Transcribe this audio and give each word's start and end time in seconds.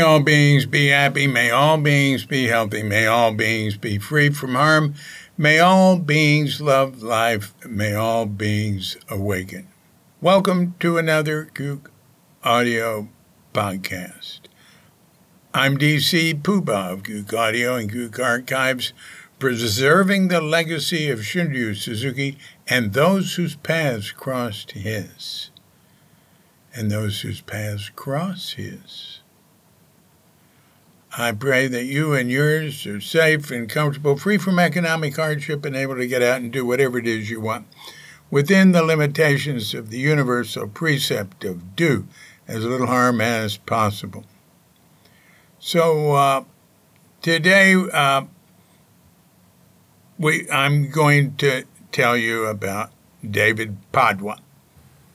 May 0.00 0.06
all 0.06 0.20
beings 0.20 0.64
be 0.64 0.86
happy. 0.86 1.26
May 1.26 1.50
all 1.50 1.76
beings 1.76 2.24
be 2.24 2.46
healthy. 2.46 2.82
May 2.82 3.04
all 3.04 3.34
beings 3.34 3.76
be 3.76 3.98
free 3.98 4.30
from 4.30 4.54
harm. 4.54 4.94
May 5.36 5.58
all 5.58 5.98
beings 5.98 6.58
love 6.58 7.02
life. 7.02 7.52
May 7.66 7.92
all 7.92 8.24
beings 8.24 8.96
awaken. 9.10 9.68
Welcome 10.22 10.74
to 10.80 10.96
another 10.96 11.50
Cuke 11.52 11.90
Audio 12.42 13.10
podcast. 13.52 14.40
I'm 15.52 15.76
DC 15.76 16.40
Puba 16.40 16.94
of 16.94 17.02
Cuke 17.02 17.34
Audio 17.34 17.76
and 17.76 17.92
Cuke 17.92 18.24
Archives, 18.24 18.94
preserving 19.38 20.28
the 20.28 20.40
legacy 20.40 21.10
of 21.10 21.18
Shunryu 21.18 21.76
Suzuki 21.76 22.38
and 22.66 22.94
those 22.94 23.34
whose 23.34 23.56
paths 23.56 24.12
crossed 24.12 24.70
his. 24.70 25.50
And 26.74 26.90
those 26.90 27.20
whose 27.20 27.42
paths 27.42 27.90
cross 27.90 28.52
his. 28.52 29.19
I 31.16 31.32
pray 31.32 31.66
that 31.66 31.84
you 31.84 32.14
and 32.14 32.30
yours 32.30 32.86
are 32.86 33.00
safe 33.00 33.50
and 33.50 33.68
comfortable, 33.68 34.16
free 34.16 34.38
from 34.38 34.58
economic 34.58 35.16
hardship, 35.16 35.64
and 35.64 35.74
able 35.74 35.96
to 35.96 36.06
get 36.06 36.22
out 36.22 36.40
and 36.40 36.52
do 36.52 36.64
whatever 36.64 36.98
it 36.98 37.06
is 37.06 37.30
you 37.30 37.40
want 37.40 37.66
within 38.30 38.72
the 38.72 38.82
limitations 38.82 39.74
of 39.74 39.90
the 39.90 39.98
universal 39.98 40.68
precept 40.68 41.44
of 41.44 41.74
do 41.74 42.06
as 42.46 42.64
little 42.64 42.86
harm 42.86 43.20
as 43.20 43.56
possible. 43.56 44.24
So 45.58 46.12
uh, 46.12 46.44
today, 47.22 47.74
uh, 47.74 48.24
we 50.18 50.48
I'm 50.50 50.90
going 50.90 51.36
to 51.36 51.64
tell 51.92 52.16
you 52.16 52.46
about 52.46 52.92
David 53.28 53.76
Padwa. 53.92 54.38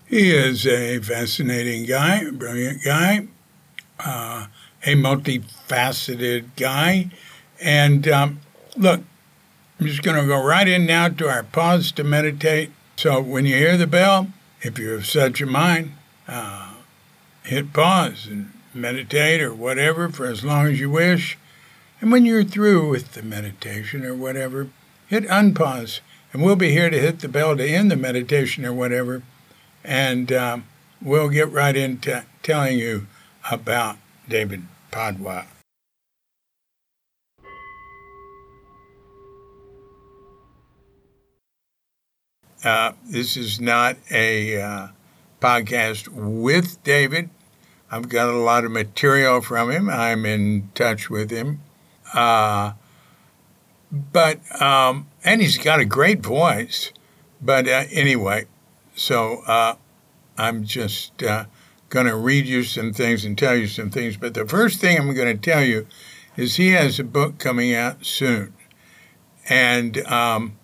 He 0.08 0.32
is 0.32 0.68
a 0.68 1.00
fascinating 1.00 1.86
guy, 1.86 2.30
brilliant 2.30 2.84
guy. 2.84 3.28
Uh, 4.00 4.48
a 4.86 4.96
multifaceted 4.96 6.46
guy. 6.56 7.10
And 7.60 8.08
um, 8.08 8.40
look, 8.78 9.02
I'm 9.80 9.88
just 9.88 10.04
going 10.04 10.22
to 10.22 10.28
go 10.28 10.42
right 10.42 10.68
in 10.68 10.86
now 10.86 11.10
to 11.10 11.28
our 11.28 11.44
pause 11.44 11.92
to 11.94 12.04
meditate. 12.04 12.72
So 12.96 13.20
when 13.20 13.46
you 13.46 13.56
hear 13.56 13.78
the 13.78 13.88
bell, 13.88 14.28
if 14.62 14.80
you 14.80 14.92
have 14.92 15.06
set 15.06 15.40
your 15.40 15.50
mind, 15.50 15.94
uh, 16.28 16.76
hit 17.44 17.74
pause 17.74 18.28
and 18.28 18.52
meditate 18.74 19.42
or 19.42 19.54
whatever 19.54 20.10
for 20.10 20.28
as 20.28 20.44
long 20.44 20.68
as 20.68 20.80
you 20.80 20.90
wish. 20.90 21.38
And 22.00 22.12
when 22.12 22.26
you're 22.26 22.44
through 22.44 22.90
with 22.90 23.14
the 23.14 23.24
meditation 23.24 24.06
or 24.06 24.14
whatever, 24.14 24.70
hit 25.08 25.26
unpause. 25.28 26.00
And 26.32 26.44
we'll 26.44 26.56
be 26.56 26.72
here 26.72 26.90
to 26.90 27.00
hit 27.00 27.20
the 27.20 27.30
bell 27.30 27.56
to 27.56 27.68
end 27.68 27.90
the 27.90 27.96
meditation 27.96 28.66
or 28.66 28.74
whatever. 28.74 29.24
And 29.84 30.32
um, 30.32 30.66
we'll 31.02 31.30
get 31.30 31.52
right 31.52 31.76
into 31.76 32.26
telling 32.44 32.78
you 32.78 33.08
about 33.50 33.98
David 34.28 34.64
Padwa. 34.96 35.46
Uh, 42.64 42.94
this 43.06 43.36
is 43.36 43.60
not 43.60 43.98
a 44.10 44.62
uh, 44.62 44.88
podcast 45.42 46.08
with 46.08 46.82
David. 46.86 47.30
I've 47.92 48.08
got 48.08 48.30
a 48.30 48.38
lot 48.38 48.64
of 48.64 48.72
material 48.72 49.42
from 49.42 49.70
him. 49.70 49.90
I'm 49.90 50.26
in 50.26 50.72
touch 50.74 51.10
with 51.10 51.30
him. 51.30 51.60
Uh, 52.14 52.72
but, 53.92 54.40
um, 54.62 55.08
and 55.26 55.42
he's 55.42 55.58
got 55.58 55.82
a 55.82 55.86
great 55.86 56.22
voice. 56.22 56.94
But 57.42 57.68
uh, 57.68 57.84
anyway, 57.92 58.46
so 58.96 59.42
uh, 59.46 59.76
I'm 60.38 60.64
just 60.64 61.22
uh, 61.22 61.46
going 61.90 62.08
to 62.08 62.16
read 62.16 62.46
you 62.46 62.64
some 62.64 62.94
things 62.94 63.26
and 63.26 63.38
tell 63.38 63.56
you 63.56 63.68
some 63.68 63.90
things. 63.90 64.18
But 64.18 64.34
the 64.34 64.46
first 64.46 64.80
thing 64.80 64.98
I'm 64.98 65.14
going 65.14 65.38
to 65.38 65.52
tell 65.52 65.64
you 65.64 65.88
is 66.36 66.56
he 66.56 66.72
has 66.72 67.00
a 67.00 67.04
book 67.04 67.38
coming 67.38 67.74
out 67.74 68.06
soon. 68.06 68.54
And 69.48 70.06
um, 70.08 70.58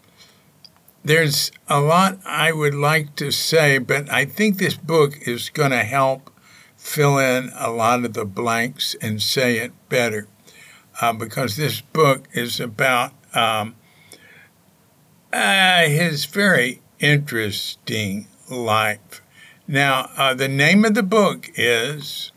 there's 1.03 1.51
a 1.67 1.79
lot 1.79 2.19
I 2.25 2.51
would 2.51 2.73
like 2.73 3.15
to 3.17 3.31
say, 3.31 3.77
but 3.77 4.09
I 4.09 4.25
think 4.25 4.57
this 4.57 4.75
book 4.75 5.27
is 5.27 5.49
going 5.49 5.71
to 5.71 5.83
help 5.83 6.31
fill 6.75 7.17
in 7.19 7.51
a 7.55 7.69
lot 7.69 8.03
of 8.03 8.13
the 8.13 8.25
blanks 8.25 8.95
and 9.01 9.21
say 9.21 9.57
it 9.57 9.71
better. 9.87 10.27
Uh, 10.99 11.13
because 11.13 11.55
this 11.55 11.81
book 11.81 12.27
is 12.33 12.59
about 12.59 13.13
um, 13.33 13.75
uh, 15.31 15.83
his 15.83 16.25
very 16.25 16.81
interesting 16.99 18.27
life. 18.49 19.21
Now, 19.71 20.09
uh, 20.17 20.33
the 20.33 20.49
name 20.49 20.83
of 20.83 20.95
the 20.95 21.01
book 21.01 21.49
is 21.55 22.33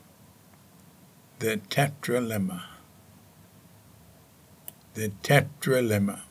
The 1.39 1.57
Tetralemma. 1.69 2.63
The 4.93 5.11
Tetralemma. 5.21 6.21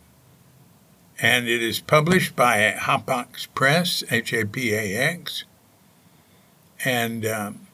And 1.20 1.46
it 1.46 1.62
is 1.62 1.78
published 1.80 2.34
by 2.34 2.74
Hapax 2.74 3.48
Press, 3.54 4.02
H 4.10 4.32
A 4.32 4.46
P 4.46 4.72
A 4.72 4.96
X. 4.96 5.44
And 6.86 7.26
um, 7.26 7.66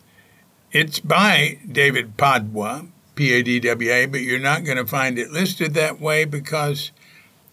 it's 0.72 0.98
by 0.98 1.60
David 1.70 2.16
Padwa, 2.16 2.88
P 3.14 3.32
A 3.34 3.44
D 3.44 3.60
W 3.60 3.92
A, 3.92 4.06
but 4.06 4.22
you're 4.22 4.40
not 4.40 4.64
going 4.64 4.76
to 4.76 4.86
find 4.86 5.20
it 5.20 5.30
listed 5.30 5.74
that 5.74 6.00
way 6.00 6.24
because 6.24 6.90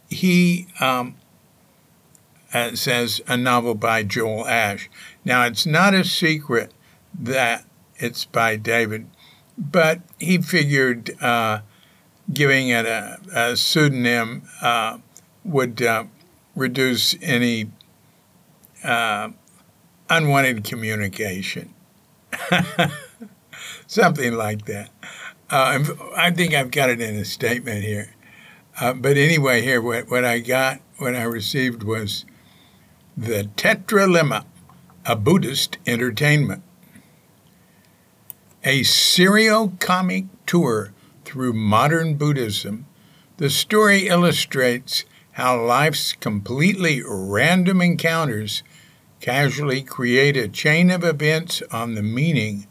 he 0.09 0.65
um, 0.79 1.17
uh, 2.53 2.75
says 2.75 3.21
a 3.27 3.37
novel 3.37 3.75
by 3.75 4.03
Joel 4.03 4.47
Ash. 4.47 4.89
Now, 5.25 5.45
it's 5.45 5.65
not 5.65 5.93
a 5.93 6.03
secret 6.03 6.71
that 7.19 7.65
it's 7.97 8.25
by 8.25 8.55
David, 8.55 9.07
but 9.57 10.01
he 10.19 10.37
figured 10.37 11.21
uh, 11.21 11.61
giving 12.31 12.69
it 12.69 12.85
a, 12.85 13.19
a 13.33 13.57
pseudonym 13.57 14.43
uh, 14.61 14.99
would 15.43 15.81
uh, 15.81 16.05
reduce 16.55 17.15
any 17.21 17.71
uh, 18.83 19.29
unwanted 20.09 20.63
communication. 20.63 21.73
Something 23.87 24.33
like 24.33 24.65
that. 24.65 24.89
Uh, 25.49 25.83
I 26.15 26.31
think 26.31 26.53
I've 26.53 26.71
got 26.71 26.89
it 26.89 27.01
in 27.01 27.15
a 27.15 27.25
statement 27.25 27.83
here. 27.83 28.13
But 28.79 29.17
anyway, 29.17 29.61
here, 29.61 29.81
what, 29.81 30.11
what 30.11 30.23
I 30.23 30.39
got, 30.39 30.81
what 30.97 31.15
I 31.15 31.23
received 31.23 31.83
was 31.83 32.25
the 33.19 33.49
Tetralemma 33.57 34.45
a 35.03 35.15
Buddhist 35.15 35.79
entertainment. 35.87 36.61
A 38.63 38.83
serio 38.83 39.69
comic 39.79 40.25
tour 40.45 40.93
through 41.25 41.53
modern 41.53 42.13
Buddhism, 42.13 42.85
the 43.37 43.49
story 43.49 44.07
illustrates 44.07 45.03
how 45.31 45.59
life's 45.59 46.13
completely 46.13 47.01
random 47.07 47.81
encounters 47.81 48.61
casually 49.19 49.81
create 49.81 50.37
a 50.37 50.47
chain 50.47 50.91
of 50.91 51.03
events 51.03 51.63
on 51.71 51.95
the 51.95 52.03
meaning 52.03 52.67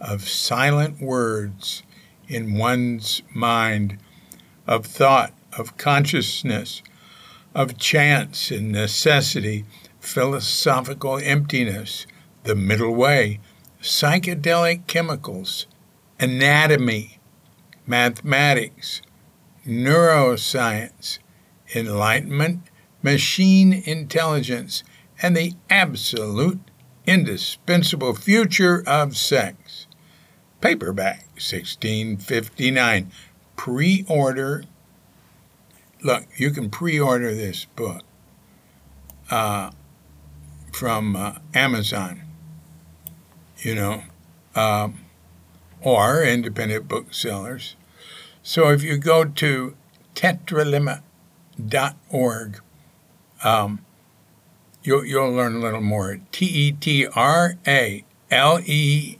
of 0.00 0.28
silent 0.28 1.00
words 1.00 1.84
in 2.26 2.58
one's 2.58 3.22
mind, 3.32 3.98
of 4.66 4.86
thought, 4.86 5.32
of 5.56 5.76
consciousness, 5.76 6.82
of 7.54 7.78
chance 7.78 8.50
and 8.50 8.72
necessity 8.72 9.64
philosophical 10.04 11.18
emptiness, 11.18 12.06
the 12.44 12.54
middle 12.54 12.94
way, 12.94 13.40
psychedelic 13.80 14.86
chemicals, 14.86 15.66
anatomy, 16.20 17.18
mathematics, 17.86 19.02
neuroscience, 19.66 21.18
enlightenment, 21.74 22.62
machine 23.02 23.72
intelligence, 23.72 24.82
and 25.20 25.36
the 25.36 25.54
absolute 25.70 26.60
indispensable 27.06 28.14
future 28.14 28.82
of 28.86 29.16
sex. 29.16 29.86
Paperback, 30.60 31.26
1659. 31.34 33.10
Pre 33.56 34.04
order. 34.08 34.64
Look, 36.02 36.24
you 36.36 36.50
can 36.50 36.70
pre 36.70 36.98
order 36.98 37.34
this 37.34 37.66
book. 37.76 38.02
Uh, 39.30 39.70
from 40.74 41.14
uh, 41.14 41.34
Amazon, 41.54 42.22
you 43.58 43.74
know, 43.74 44.02
um, 44.56 44.98
or 45.80 46.24
independent 46.24 46.88
booksellers. 46.88 47.76
So 48.42 48.70
if 48.70 48.82
you 48.82 48.98
go 48.98 49.24
to 49.24 49.76
tetralemma.org, 50.14 52.60
um, 53.44 53.84
you'll, 54.82 55.04
you'll 55.04 55.32
learn 55.32 55.54
a 55.54 55.60
little 55.60 55.80
more. 55.80 56.18
T 56.32 56.44
E 56.44 56.72
T 56.72 57.06
R 57.06 57.54
A 57.66 58.04
L 58.30 58.60
E 58.66 59.16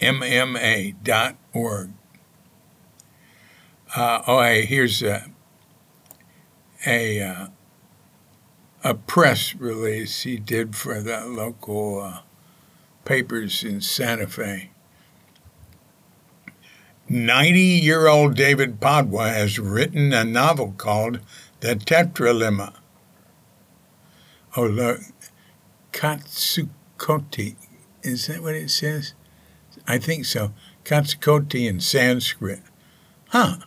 M 0.00 0.22
M 0.22 0.56
A 0.56 0.94
dot 1.02 1.36
org. 1.52 1.90
Uh, 3.94 4.22
oh, 4.26 4.40
hey, 4.40 4.64
here's 4.64 5.02
a, 5.02 5.26
a 6.86 7.20
uh, 7.20 7.48
a 8.84 8.94
press 8.94 9.54
release 9.54 10.22
he 10.22 10.36
did 10.36 10.74
for 10.74 11.00
the 11.00 11.24
local 11.24 12.00
uh, 12.00 12.18
papers 13.04 13.62
in 13.62 13.80
Santa 13.80 14.26
Fe. 14.26 14.70
90 17.08 17.60
year 17.60 18.06
old 18.06 18.34
David 18.34 18.80
Padwa 18.80 19.32
has 19.32 19.58
written 19.58 20.12
a 20.12 20.24
novel 20.24 20.74
called 20.76 21.20
The 21.60 21.74
Tetralemma. 21.74 22.74
Oh, 24.56 24.66
look. 24.66 25.00
Katsukoti. 25.92 27.56
Is 28.02 28.26
that 28.26 28.42
what 28.42 28.54
it 28.54 28.70
says? 28.70 29.14
I 29.86 29.98
think 29.98 30.24
so. 30.24 30.52
Katsukoti 30.84 31.68
in 31.68 31.80
Sanskrit. 31.80 32.62
Huh. 33.28 33.58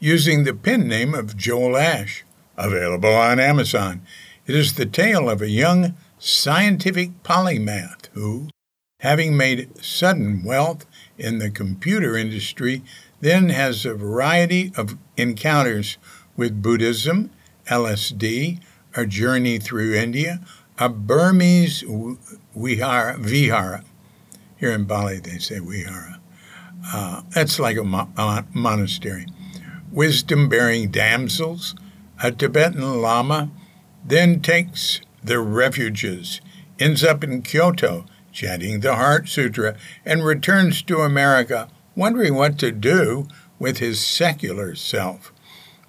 Using 0.00 0.44
the 0.44 0.54
pen 0.54 0.88
name 0.88 1.14
of 1.14 1.36
Joel 1.36 1.76
Ash. 1.76 2.23
Available 2.56 3.14
on 3.14 3.40
Amazon. 3.40 4.02
It 4.46 4.54
is 4.54 4.74
the 4.74 4.86
tale 4.86 5.28
of 5.28 5.42
a 5.42 5.48
young 5.48 5.94
scientific 6.18 7.22
polymath 7.22 8.06
who, 8.12 8.48
having 9.00 9.36
made 9.36 9.82
sudden 9.84 10.44
wealth 10.44 10.86
in 11.18 11.38
the 11.38 11.50
computer 11.50 12.16
industry, 12.16 12.82
then 13.20 13.48
has 13.48 13.84
a 13.84 13.94
variety 13.94 14.72
of 14.76 14.96
encounters 15.16 15.98
with 16.36 16.62
Buddhism, 16.62 17.30
LSD, 17.68 18.60
a 18.94 19.06
journey 19.06 19.58
through 19.58 19.94
India, 19.94 20.40
a 20.78 20.88
Burmese 20.88 21.84
vihara, 22.54 23.16
vihara. 23.18 23.84
Here 24.56 24.72
in 24.72 24.84
Bali, 24.84 25.18
they 25.18 25.38
say 25.38 25.58
vihara. 25.58 26.20
Uh, 26.86 27.22
that's 27.30 27.58
like 27.58 27.76
a, 27.76 27.84
mo- 27.84 28.10
a 28.16 28.44
monastery. 28.52 29.26
Wisdom 29.90 30.48
bearing 30.48 30.90
damsels, 30.90 31.74
a 32.22 32.30
Tibetan 32.32 33.00
Lama, 33.00 33.50
then 34.04 34.40
takes 34.40 35.00
the 35.22 35.38
refuges, 35.40 36.40
ends 36.78 37.02
up 37.02 37.24
in 37.24 37.42
Kyoto, 37.42 38.04
chanting 38.32 38.80
the 38.80 38.96
Heart 38.96 39.28
Sutra, 39.28 39.76
and 40.04 40.24
returns 40.24 40.82
to 40.82 40.98
America, 40.98 41.68
wondering 41.96 42.34
what 42.34 42.58
to 42.58 42.72
do 42.72 43.26
with 43.58 43.78
his 43.78 44.04
secular 44.04 44.74
self. 44.74 45.32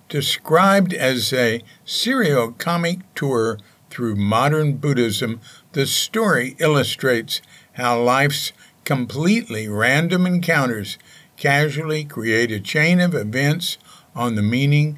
Described 0.08 0.94
as 0.94 1.34
a 1.34 1.62
serio 1.84 2.52
comic 2.52 3.00
tour 3.16 3.58
through 3.90 4.16
modern 4.16 4.78
Buddhism, 4.78 5.42
the 5.74 5.86
story 5.86 6.56
illustrates 6.60 7.42
how 7.74 8.02
life's 8.02 8.54
completely 8.84 9.68
random 9.68 10.26
encounters 10.26 10.98
casually 11.38 12.06
create 12.06 12.52
a 12.52 12.60
chain 12.60 13.02
of 13.02 13.16
events 13.16 13.78
on 14.16 14.36
the 14.36 14.42
meaning 14.42 14.98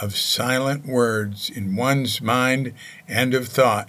of 0.00 0.16
silent 0.16 0.86
words 0.86 1.50
in 1.50 1.76
one's 1.76 2.20
mind 2.20 2.72
and 3.06 3.34
of 3.34 3.48
thought, 3.48 3.88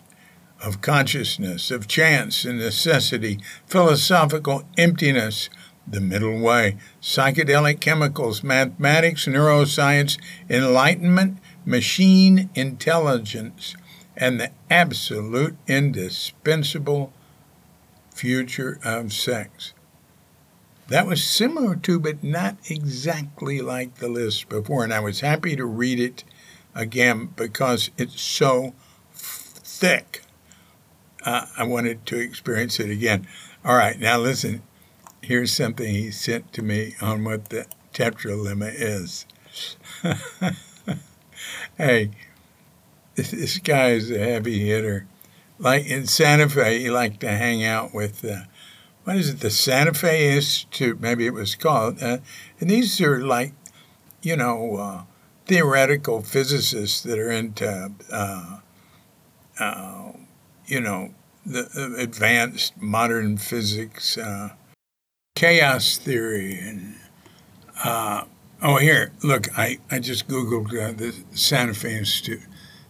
of 0.63 0.81
consciousness, 0.81 1.71
of 1.71 1.87
chance 1.87 2.45
and 2.45 2.59
necessity, 2.59 3.39
philosophical 3.65 4.63
emptiness, 4.77 5.49
the 5.87 6.01
middle 6.01 6.39
way, 6.39 6.77
psychedelic 7.01 7.79
chemicals, 7.79 8.43
mathematics, 8.43 9.25
neuroscience, 9.25 10.17
enlightenment, 10.49 11.39
machine 11.65 12.49
intelligence, 12.55 13.75
and 14.15 14.39
the 14.39 14.51
absolute 14.69 15.57
indispensable 15.67 17.13
future 18.13 18.79
of 18.83 19.13
sex. 19.13 19.73
That 20.89 21.05
was 21.05 21.23
similar 21.23 21.75
to, 21.75 21.99
but 21.99 22.23
not 22.23 22.57
exactly 22.67 23.61
like 23.61 23.95
the 23.95 24.09
list 24.09 24.49
before. 24.49 24.83
And 24.83 24.93
I 24.93 24.99
was 24.99 25.19
happy 25.19 25.55
to 25.55 25.65
read 25.65 25.99
it 25.99 26.23
again 26.73 27.29
because 27.35 27.91
it's 27.97 28.19
so 28.19 28.73
thick. 29.13 30.23
Uh, 31.23 31.45
I 31.55 31.63
wanted 31.63 32.05
to 32.07 32.19
experience 32.19 32.79
it 32.79 32.89
again. 32.89 33.27
All 33.63 33.75
right, 33.75 33.99
now 33.99 34.17
listen. 34.17 34.63
Here's 35.21 35.53
something 35.53 35.93
he 35.93 36.09
sent 36.09 36.53
to 36.53 36.63
me 36.63 36.95
on 37.01 37.23
what 37.23 37.49
the 37.49 37.67
tetralemma 37.93 38.71
is. 38.73 39.27
hey, 41.77 42.11
this, 43.15 43.59
guy 43.59 43.89
is 43.89 44.09
a 44.09 44.17
heavy 44.17 44.65
hitter. 44.65 45.05
Like 45.59 45.85
in 45.85 46.07
Santa 46.07 46.49
Fe, 46.49 46.79
he 46.79 46.89
liked 46.89 47.19
to 47.19 47.29
hang 47.29 47.63
out 47.63 47.93
with 47.93 48.23
uh, 48.23 48.43
what 49.09 49.17
is 49.17 49.29
it, 49.29 49.39
the 49.39 49.49
Santa 49.49 49.91
Fe 49.91 50.35
Institute, 50.35 51.01
maybe 51.01 51.25
it 51.25 51.33
was 51.33 51.55
called. 51.55 51.99
Uh, 51.99 52.19
and 52.59 52.69
these 52.69 53.01
are 53.01 53.19
like, 53.19 53.53
you 54.21 54.35
know, 54.35 54.75
uh, 54.75 55.03
theoretical 55.47 56.21
physicists 56.21 57.01
that 57.01 57.17
are 57.17 57.31
into, 57.31 57.91
uh, 58.11 58.59
uh 59.59 60.11
you 60.67 60.79
know, 60.79 61.15
the 61.43 61.95
advanced 61.97 62.79
modern 62.79 63.37
physics, 63.37 64.15
uh, 64.15 64.49
chaos 65.33 65.97
theory, 65.97 66.59
and 66.59 66.93
uh, 67.83 68.25
oh, 68.61 68.77
here, 68.77 69.11
look, 69.23 69.47
I, 69.57 69.79
I 69.89 69.97
just 69.97 70.27
Googled 70.27 70.69
the 70.69 71.15
Santa 71.35 71.73
Fe 71.73 71.97
Institute. 71.97 72.41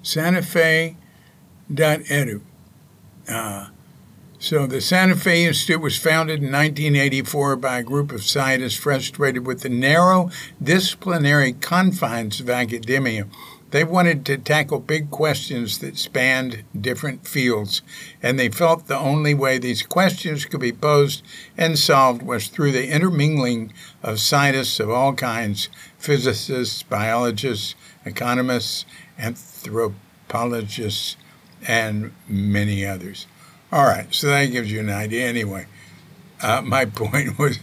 Santa 0.03 0.41
Fe 0.41 0.97
dot 1.73 2.01
edu. 2.01 2.41
So 4.41 4.65
the 4.65 4.79
Santa 4.79 5.17
Fe 5.17 5.45
Institute 5.45 5.81
was 5.81 5.97
founded 5.97 6.39
in 6.39 6.45
1984 6.45 7.57
by 7.57 7.79
a 7.79 7.83
group 7.83 8.13
of 8.13 8.23
scientists 8.23 8.77
frustrated 8.77 9.45
with 9.45 9.63
the 9.63 9.69
narrow 9.69 10.31
disciplinary 10.63 11.51
confines 11.51 12.39
of 12.39 12.49
academia. 12.49 13.27
They 13.71 13.83
wanted 13.83 14.25
to 14.25 14.37
tackle 14.37 14.79
big 14.79 15.11
questions 15.11 15.79
that 15.79 15.97
spanned 15.97 16.63
different 16.79 17.27
fields, 17.27 17.81
and 18.23 18.39
they 18.39 18.47
felt 18.47 18.87
the 18.87 18.97
only 18.97 19.33
way 19.33 19.57
these 19.57 19.83
questions 19.83 20.45
could 20.45 20.61
be 20.61 20.71
posed 20.71 21.21
and 21.57 21.77
solved 21.77 22.21
was 22.21 22.47
through 22.47 22.71
the 22.71 22.87
intermingling 22.89 23.73
of 24.01 24.21
scientists 24.21 24.79
of 24.79 24.89
all 24.89 25.13
kinds 25.13 25.67
physicists, 25.97 26.81
biologists, 26.81 27.75
economists, 28.05 28.85
anthropologists, 29.19 31.17
and 31.67 32.13
many 32.29 32.85
others. 32.85 33.27
All 33.71 33.85
right, 33.85 34.11
so 34.11 34.27
that 34.27 34.45
gives 34.45 34.71
you 34.71 34.79
an 34.79 34.89
idea. 34.89 35.27
Anyway, 35.27 35.67
uh, 36.41 36.61
my 36.63 36.85
point 36.85 37.37
was 37.37 37.59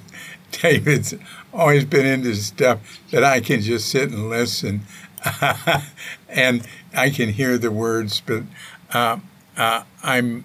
David's 0.53 1.14
always 1.53 1.85
been 1.85 2.06
into 2.06 2.35
stuff 2.37 3.00
that 3.11 3.25
I 3.25 3.41
can 3.41 3.60
just 3.60 3.89
sit 3.89 4.10
and 4.10 4.31
listen, 4.31 4.82
and 6.29 6.67
I 6.94 7.10
can 7.10 7.31
hear 7.31 7.58
the 7.58 7.72
words, 7.72 8.22
but 8.25 8.44
uh, 8.93 9.19
uh, 9.56 9.82
I'm 10.05 10.44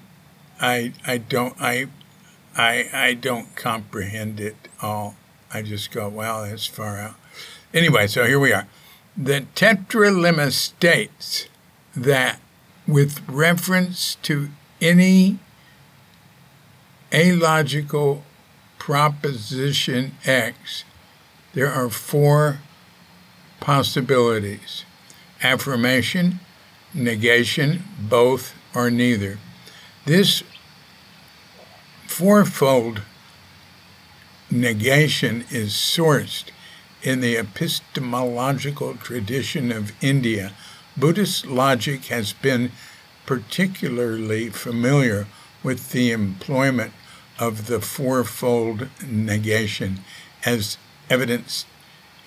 I 0.60 0.94
I 1.06 1.20
don't 1.20 1.56
I 1.62 1.88
I 2.58 2.90
I 2.92 3.14
don't 3.14 3.56
comprehend 3.56 4.40
it 4.40 4.56
all. 4.82 5.16
I 5.54 5.62
just 5.62 5.92
go, 5.92 6.10
wow, 6.10 6.44
that's 6.46 6.66
far 6.66 6.98
out. 6.98 7.16
Anyway, 7.74 8.08
so 8.08 8.26
here 8.26 8.40
we 8.40 8.52
are. 8.52 8.68
The 9.16 9.46
Tetralemma 9.54 10.52
states 10.52 11.48
that 11.96 12.40
with 12.88 13.22
reference 13.28 14.16
to 14.24 14.50
any 14.82 15.40
alogical 17.12 18.24
proposition 18.78 20.16
X, 20.26 20.84
there 21.54 21.72
are 21.72 21.90
four 21.90 22.60
possibilities 23.60 24.86
affirmation, 25.44 26.40
negation, 26.94 27.84
both, 28.00 28.54
or 28.76 28.92
neither. 28.92 29.40
This 30.06 30.44
fourfold 32.06 33.02
negation 34.52 35.46
is 35.50 35.72
sourced 35.72 36.46
in 37.02 37.22
the 37.22 37.38
epistemological 37.38 38.96
tradition 38.96 39.72
of 39.72 39.94
India. 40.04 40.54
Buddhist 40.96 41.48
logic 41.48 42.06
has 42.06 42.34
been 42.34 42.72
particularly 43.26 44.50
familiar 44.50 45.26
with 45.64 45.92
the 45.92 46.12
employment 46.12 46.94
of 47.42 47.66
the 47.66 47.82
fourfold 47.82 48.88
negation 49.06 50.00
as 50.46 50.78
evidenced 51.10 51.66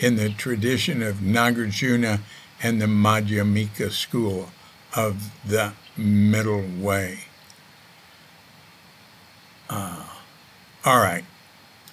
in 0.00 0.16
the 0.16 0.28
tradition 0.28 1.02
of 1.04 1.16
Nagarjuna 1.18 2.18
and 2.61 2.83
the 2.83 2.87
Madhyamika 2.87 3.92
school 3.92 4.49
of 4.97 5.30
the 5.47 5.73
middle 5.97 6.64
way. 6.80 7.21
Uh, 9.71 10.04
all 10.85 10.99
right. 10.99 11.25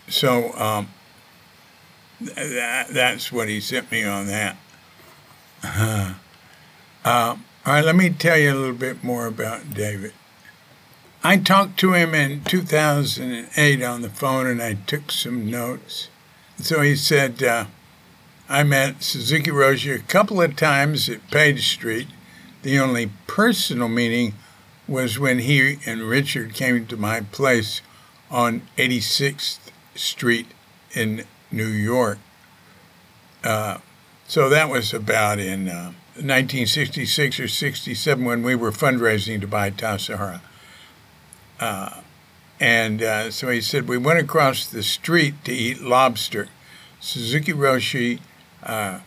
So 0.10 0.54
um, 0.54 0.90
that, 2.22 2.88
that's 2.90 3.32
what 3.32 3.48
he 3.48 3.60
sent 3.62 3.92
me 3.92 4.04
on 4.04 4.26
that. 4.28 4.58
Uh, 5.64 6.16
uh, 7.06 7.38
all 7.66 7.74
right, 7.74 7.86
let 7.86 7.96
me 7.96 8.10
tell 8.10 8.38
you 8.38 8.52
a 8.52 8.58
little 8.58 8.74
bit 8.74 9.04
more 9.04 9.28
about 9.28 9.76
David. 9.76 10.14
I 11.24 11.38
talked 11.38 11.78
to 11.80 11.94
him 11.94 12.16
in 12.16 12.44
2008 12.46 13.84
on 13.84 14.02
the 14.02 14.10
phone 14.10 14.48
and 14.48 14.60
I 14.60 14.74
took 14.74 15.12
some 15.12 15.52
notes. 15.52 16.10
So 16.58 16.82
he 16.82 16.96
said, 16.96 17.44
uh, 17.44 17.66
I 18.50 18.64
met 18.64 19.04
Suzuki 19.04 19.52
Roshi 19.52 19.96
a 19.96 20.00
couple 20.00 20.42
of 20.42 20.56
times 20.56 21.08
at 21.10 21.30
Page 21.30 21.68
Street. 21.68 22.08
The 22.64 22.80
only 22.80 23.12
personal 23.28 23.88
meeting 23.88 24.34
was 24.88 25.20
when 25.20 25.40
he 25.40 25.78
and 25.86 26.02
Richard 26.02 26.56
came 26.56 26.88
to 26.88 26.98
my 26.98 27.22
place 27.22 27.82
on 28.32 28.64
86th 28.78 29.60
Street 29.94 30.48
in 30.94 31.26
New 31.52 31.68
York. 31.68 32.18
Uh, 33.44 33.78
so 34.28 34.50
that 34.50 34.70
was 34.70 34.92
about 34.92 35.38
in 35.38 35.70
uh, 35.70 35.94
1966 36.16 37.40
or 37.40 37.48
67 37.48 38.26
when 38.26 38.42
we 38.42 38.56
were 38.56 38.72
fundraising 38.72 39.40
to 39.40 39.48
buy 39.48 39.70
Tassajara. 39.70 40.42
Uh, 41.62 42.02
and 42.60 43.02
uh, 43.02 43.32
so 43.32 43.50
he 43.50 43.62
said, 43.62 43.88
we 43.88 43.98
went 43.98 44.20
across 44.20 44.68
the 44.68 44.84
street 44.84 45.44
to 45.46 45.54
eat 45.54 45.82
lobster. 45.82 46.50
Suzuki 47.00 47.54
Roshi 47.54 48.20
uh, 48.64 49.00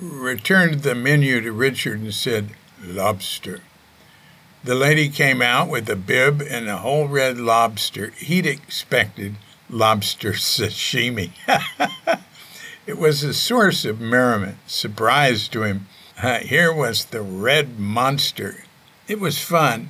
returned 0.00 0.82
the 0.82 0.94
menu 0.94 1.40
to 1.40 1.52
Richard 1.52 2.00
and 2.00 2.14
said, 2.14 2.50
lobster. 2.82 3.60
The 4.64 4.74
lady 4.74 5.08
came 5.08 5.42
out 5.42 5.68
with 5.68 5.90
a 5.90 5.96
bib 5.96 6.40
and 6.40 6.68
a 6.68 6.78
whole 6.78 7.08
red 7.08 7.36
lobster. 7.38 8.10
He'd 8.16 8.46
expected 8.46 9.36
lobster 9.68 10.32
sashimi. 10.32 11.32
it 12.86 12.96
was 12.96 13.24
a 13.24 13.34
source 13.34 13.84
of 13.84 14.00
merriment, 14.00 14.58
surprise 14.66 15.48
to 15.48 15.64
him. 15.64 15.88
Uh, 16.22 16.38
here 16.38 16.72
was 16.72 17.06
the 17.06 17.22
red 17.22 17.78
monster. 17.78 18.64
It 19.08 19.18
was 19.18 19.38
fun. 19.38 19.88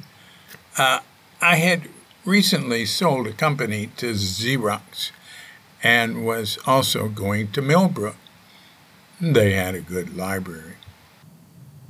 Uh, 0.79 1.01
I 1.43 1.57
had 1.57 1.89
recently 2.25 2.87
sold 2.87 3.27
a 3.27 3.33
company 3.33 3.91
to 3.97 4.13
Xerox 4.13 5.11
and 5.83 6.25
was 6.25 6.57
also 6.67 7.09
going 7.09 7.51
to 7.51 7.61
Millbrook. 7.61 8.15
They 9.21 9.53
had 9.55 9.75
a 9.75 9.81
good 9.81 10.17
library. 10.17 10.77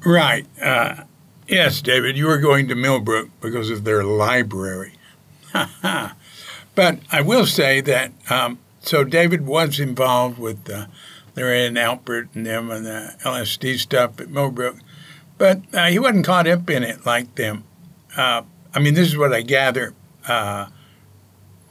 Right. 0.07 0.47
Uh, 0.61 1.05
yes, 1.47 1.83
David, 1.83 2.17
you 2.17 2.27
were 2.27 2.39
going 2.39 2.67
to 2.69 2.75
Millbrook 2.75 3.29
because 3.43 3.69
of 3.69 3.85
their 3.85 4.03
library. 4.03 4.95
but 6.75 6.99
I 7.11 7.21
will 7.21 7.47
say 7.47 7.83
that, 7.83 8.13
um, 8.31 8.59
so 8.81 9.05
David 9.05 9.47
was 9.47 9.79
involved 9.79 10.39
with 10.39 10.69
uh, 10.71 10.87
Larry 11.37 11.67
and 11.67 11.77
Alpert 11.77 12.29
and 12.35 12.47
them 12.47 12.71
and 12.71 12.87
the 12.87 13.15
LSD 13.23 13.79
stuff 13.79 14.19
at 14.19 14.31
Millbrook, 14.31 14.79
but 15.37 15.61
uh, 15.75 15.89
he 15.89 15.99
wasn't 15.99 16.25
caught 16.25 16.47
up 16.47 16.71
in 16.71 16.83
it 16.83 17.05
like 17.05 17.35
them. 17.35 17.65
Uh, 18.17 18.43
I 18.75 18.79
mean, 18.79 18.95
this 18.95 19.09
is 19.09 19.17
what 19.17 19.33
I 19.33 19.43
gather 19.43 19.95
uh, 20.27 20.67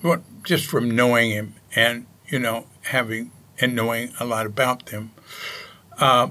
what, 0.01 0.21
just 0.43 0.65
from 0.65 0.91
knowing 0.91 1.31
him 1.31 1.55
and, 1.75 2.05
you 2.27 2.39
know, 2.39 2.67
having 2.83 3.31
and 3.59 3.75
knowing 3.75 4.11
a 4.19 4.25
lot 4.25 4.45
about 4.45 4.87
them. 4.87 5.11
Uh, 5.97 6.29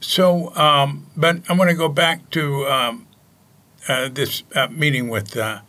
so, 0.00 0.54
um, 0.56 1.06
but 1.16 1.40
I 1.48 1.54
want 1.54 1.70
to 1.70 1.76
go 1.76 1.88
back 1.88 2.30
to 2.30 2.66
um, 2.66 3.06
uh, 3.88 4.08
this 4.08 4.42
uh, 4.54 4.68
meeting 4.68 5.08
with 5.08 5.36
uh, 5.36 5.60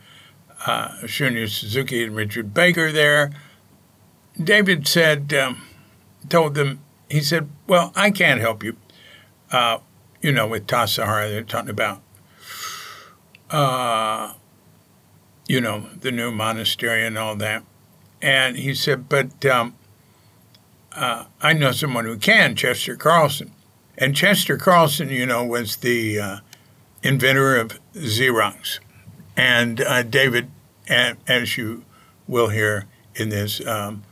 uh, 0.65 0.89
Shunryu 1.03 1.49
Suzuki 1.49 2.03
and 2.03 2.15
Richard 2.15 2.53
Baker 2.53 2.91
there. 2.91 3.31
David 4.41 4.87
said, 4.87 5.33
um, 5.33 5.63
told 6.29 6.55
them, 6.55 6.81
he 7.09 7.21
said, 7.21 7.49
Well, 7.67 7.91
I 7.95 8.11
can't 8.11 8.41
help 8.41 8.63
you. 8.63 8.75
Uh, 9.51 9.79
you 10.21 10.31
know, 10.31 10.47
with 10.47 10.67
Tassajara, 10.67 11.29
they're 11.29 11.43
talking 11.43 11.69
about, 11.69 12.01
uh, 13.49 14.33
you 15.47 15.61
know, 15.61 15.87
the 15.99 16.11
new 16.11 16.31
monastery 16.31 17.05
and 17.05 17.17
all 17.17 17.35
that. 17.37 17.63
And 18.21 18.57
he 18.57 18.73
said, 18.73 19.07
But 19.09 19.45
um, 19.45 19.75
uh, 20.93 21.25
I 21.41 21.53
know 21.53 21.71
someone 21.71 22.05
who 22.05 22.17
can, 22.17 22.55
Chester 22.55 22.95
Carlson. 22.95 23.51
And 23.97 24.15
Chester 24.15 24.57
Carlson, 24.57 25.09
you 25.09 25.25
know, 25.25 25.43
was 25.43 25.77
the 25.77 26.19
uh, 26.19 26.37
inventor 27.03 27.55
of 27.55 27.79
Xerox. 27.93 28.79
And 29.35 29.81
uh, 29.81 30.03
David, 30.03 30.49
as 30.87 31.57
you 31.57 31.83
will 32.27 32.49
hear 32.49 32.85
in 33.15 33.29
this, 33.29 33.65
um, 33.65 34.03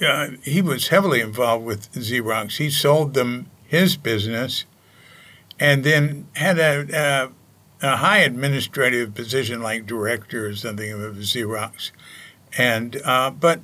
uh, 0.00 0.28
he 0.42 0.60
was 0.62 0.88
heavily 0.88 1.20
involved 1.20 1.64
with 1.64 1.90
Xerox. 1.92 2.58
He 2.58 2.70
sold 2.70 3.14
them 3.14 3.50
his 3.64 3.96
business 3.96 4.64
and 5.58 5.84
then 5.84 6.28
had 6.34 6.58
a, 6.58 7.32
a, 7.82 7.96
high 7.96 8.18
administrative 8.18 9.14
position 9.14 9.62
like 9.62 9.86
director 9.86 10.46
or 10.46 10.54
something 10.54 10.92
of 10.92 11.16
Xerox. 11.16 11.90
And, 12.58 13.00
uh, 13.04 13.30
but 13.30 13.60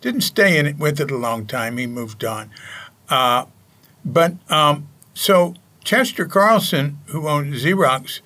didn't 0.00 0.22
stay 0.22 0.58
in 0.58 0.66
it 0.66 0.78
with 0.78 1.00
it 1.00 1.10
a 1.10 1.16
long 1.16 1.46
time. 1.46 1.78
He 1.78 1.86
moved 1.86 2.24
on. 2.24 2.50
Uh, 3.08 3.46
but 4.04 4.34
um, 4.50 4.88
so 5.14 5.54
Chester 5.84 6.26
Carlson, 6.26 6.98
who 7.06 7.28
owned 7.28 7.54
Xerox, 7.54 8.20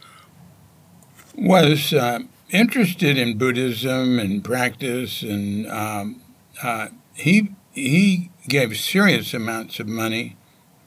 was 1.36 1.92
uh, 1.92 2.20
interested 2.50 3.18
in 3.18 3.38
Buddhism 3.38 4.18
and 4.18 4.42
practice, 4.42 5.22
and 5.22 5.70
um, 5.70 6.22
uh, 6.62 6.88
he 7.14 7.50
he 7.72 8.30
gave 8.48 8.76
serious 8.76 9.34
amounts 9.34 9.78
of 9.80 9.86
money 9.86 10.36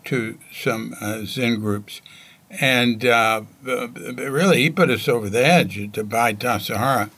to 0.05 0.39
some 0.51 0.95
uh, 0.99 1.21
Zen 1.25 1.59
groups, 1.59 2.01
and 2.49 3.05
uh, 3.05 3.43
really 3.63 4.63
he 4.63 4.69
put 4.69 4.89
us 4.89 5.07
over 5.07 5.29
the 5.29 5.45
edge 5.45 5.91
to 5.93 6.03
buy 6.03 6.33
Tassajara. 6.33 7.09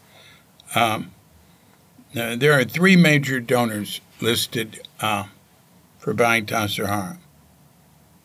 Um, 0.75 1.11
there 2.13 2.53
are 2.53 2.63
three 2.63 2.95
major 2.95 3.39
donors 3.39 4.01
listed 4.19 4.81
uh, 4.99 5.25
for 5.99 6.13
buying 6.13 6.45
Tassajara. 6.45 7.17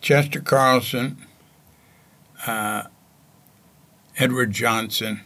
Chester 0.01 0.41
Carlson, 0.41 1.17
uh, 2.47 2.85
Edward 4.19 4.53
Johnson, 4.53 5.23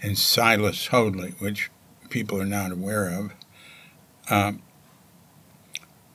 and 0.00 0.18
Silas 0.18 0.88
Hoadley, 0.88 1.34
which 1.38 1.70
people 2.10 2.40
are 2.40 2.46
not 2.46 2.72
aware 2.72 3.08
of. 3.08 3.32
Um, 4.30 4.62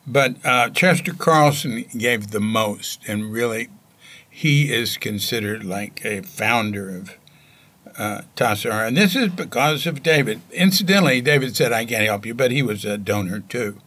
but 0.06 0.44
uh, 0.44 0.70
Chester 0.70 1.12
Carlson 1.12 1.84
gave 1.96 2.30
the 2.30 2.40
most, 2.40 3.00
and 3.06 3.30
really, 3.30 3.68
he 4.38 4.72
is 4.72 4.96
considered 4.96 5.64
like 5.64 6.00
a 6.04 6.22
founder 6.22 6.96
of 6.96 7.16
uh, 7.98 8.20
Tassajara. 8.36 8.86
And 8.86 8.96
this 8.96 9.16
is 9.16 9.30
because 9.30 9.84
of 9.84 10.00
David. 10.00 10.40
Incidentally, 10.52 11.20
David 11.20 11.56
said, 11.56 11.72
I 11.72 11.84
can't 11.84 12.04
help 12.04 12.24
you, 12.24 12.34
but 12.34 12.52
he 12.52 12.62
was 12.62 12.84
a 12.84 12.96
donor 12.96 13.40
too. 13.40 13.80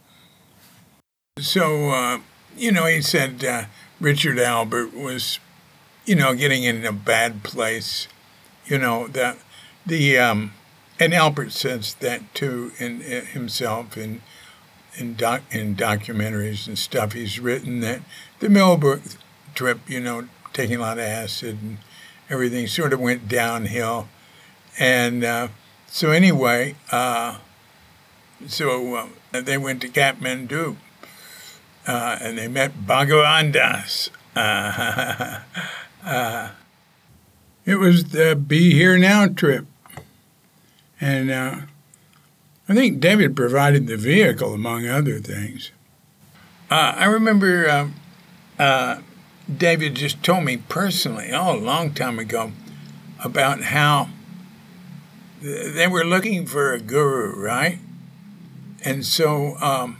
So, 1.38 1.88
uh, 1.88 2.18
you 2.54 2.70
know, 2.70 2.84
he 2.84 3.00
said 3.00 3.42
uh, 3.42 3.64
Richard 3.98 4.36
Alpert 4.36 4.92
was, 4.92 5.38
you 6.04 6.16
know, 6.16 6.34
getting 6.34 6.64
in 6.64 6.84
a 6.84 6.92
bad 6.92 7.42
place. 7.42 8.06
You 8.66 8.76
know, 8.76 9.08
that 9.08 9.38
the, 9.86 10.18
um, 10.18 10.52
and 11.00 11.14
Alpert 11.14 11.52
says 11.52 11.94
that 12.00 12.34
too 12.34 12.72
in, 12.78 13.00
in 13.00 13.24
himself 13.24 13.96
in, 13.96 14.20
in, 14.96 15.14
doc, 15.14 15.44
in 15.50 15.76
documentaries 15.76 16.66
and 16.66 16.78
stuff. 16.78 17.14
He's 17.14 17.40
written 17.40 17.80
that 17.80 18.02
the 18.40 18.50
Millbrook 18.50 19.00
trip, 19.54 19.80
you 19.88 20.00
know, 20.00 20.28
taking 20.52 20.76
a 20.76 20.80
lot 20.80 20.98
of 20.98 21.04
acid 21.04 21.58
and 21.62 21.78
everything 22.28 22.66
sort 22.66 22.92
of 22.92 23.00
went 23.00 23.28
downhill. 23.28 24.08
And 24.78 25.24
uh, 25.24 25.48
so, 25.86 26.10
anyway, 26.10 26.76
uh, 26.90 27.38
so 28.46 28.94
uh, 29.32 29.40
they 29.40 29.58
went 29.58 29.80
to 29.82 29.88
Kathmandu 29.88 30.76
uh, 31.86 32.18
and 32.20 32.38
they 32.38 32.48
met 32.48 32.86
Bhagavan 32.86 33.52
Das. 33.52 34.10
Uh, 34.34 35.40
uh, 36.04 36.50
it 37.64 37.76
was 37.76 38.06
the 38.06 38.34
Be 38.34 38.72
Here 38.72 38.98
Now 38.98 39.28
trip. 39.28 39.66
And 41.00 41.32
I 41.32 42.74
think 42.74 43.00
David 43.00 43.34
provided 43.34 43.88
the 43.88 43.96
vehicle, 43.96 44.54
among 44.54 44.86
other 44.86 45.18
things. 45.18 45.72
I 46.70 47.04
remember 47.04 47.68
um, 48.58 49.04
David 49.54 49.94
just 49.94 50.22
told 50.22 50.44
me 50.44 50.56
personally, 50.56 51.30
oh, 51.32 51.56
a 51.56 51.58
long 51.58 51.92
time 51.92 52.18
ago, 52.18 52.52
about 53.24 53.62
how 53.62 54.08
they 55.40 55.88
were 55.88 56.04
looking 56.04 56.46
for 56.46 56.72
a 56.72 56.80
guru, 56.80 57.34
right? 57.34 57.78
And 58.84 59.04
so 59.04 59.56
um, 59.58 59.98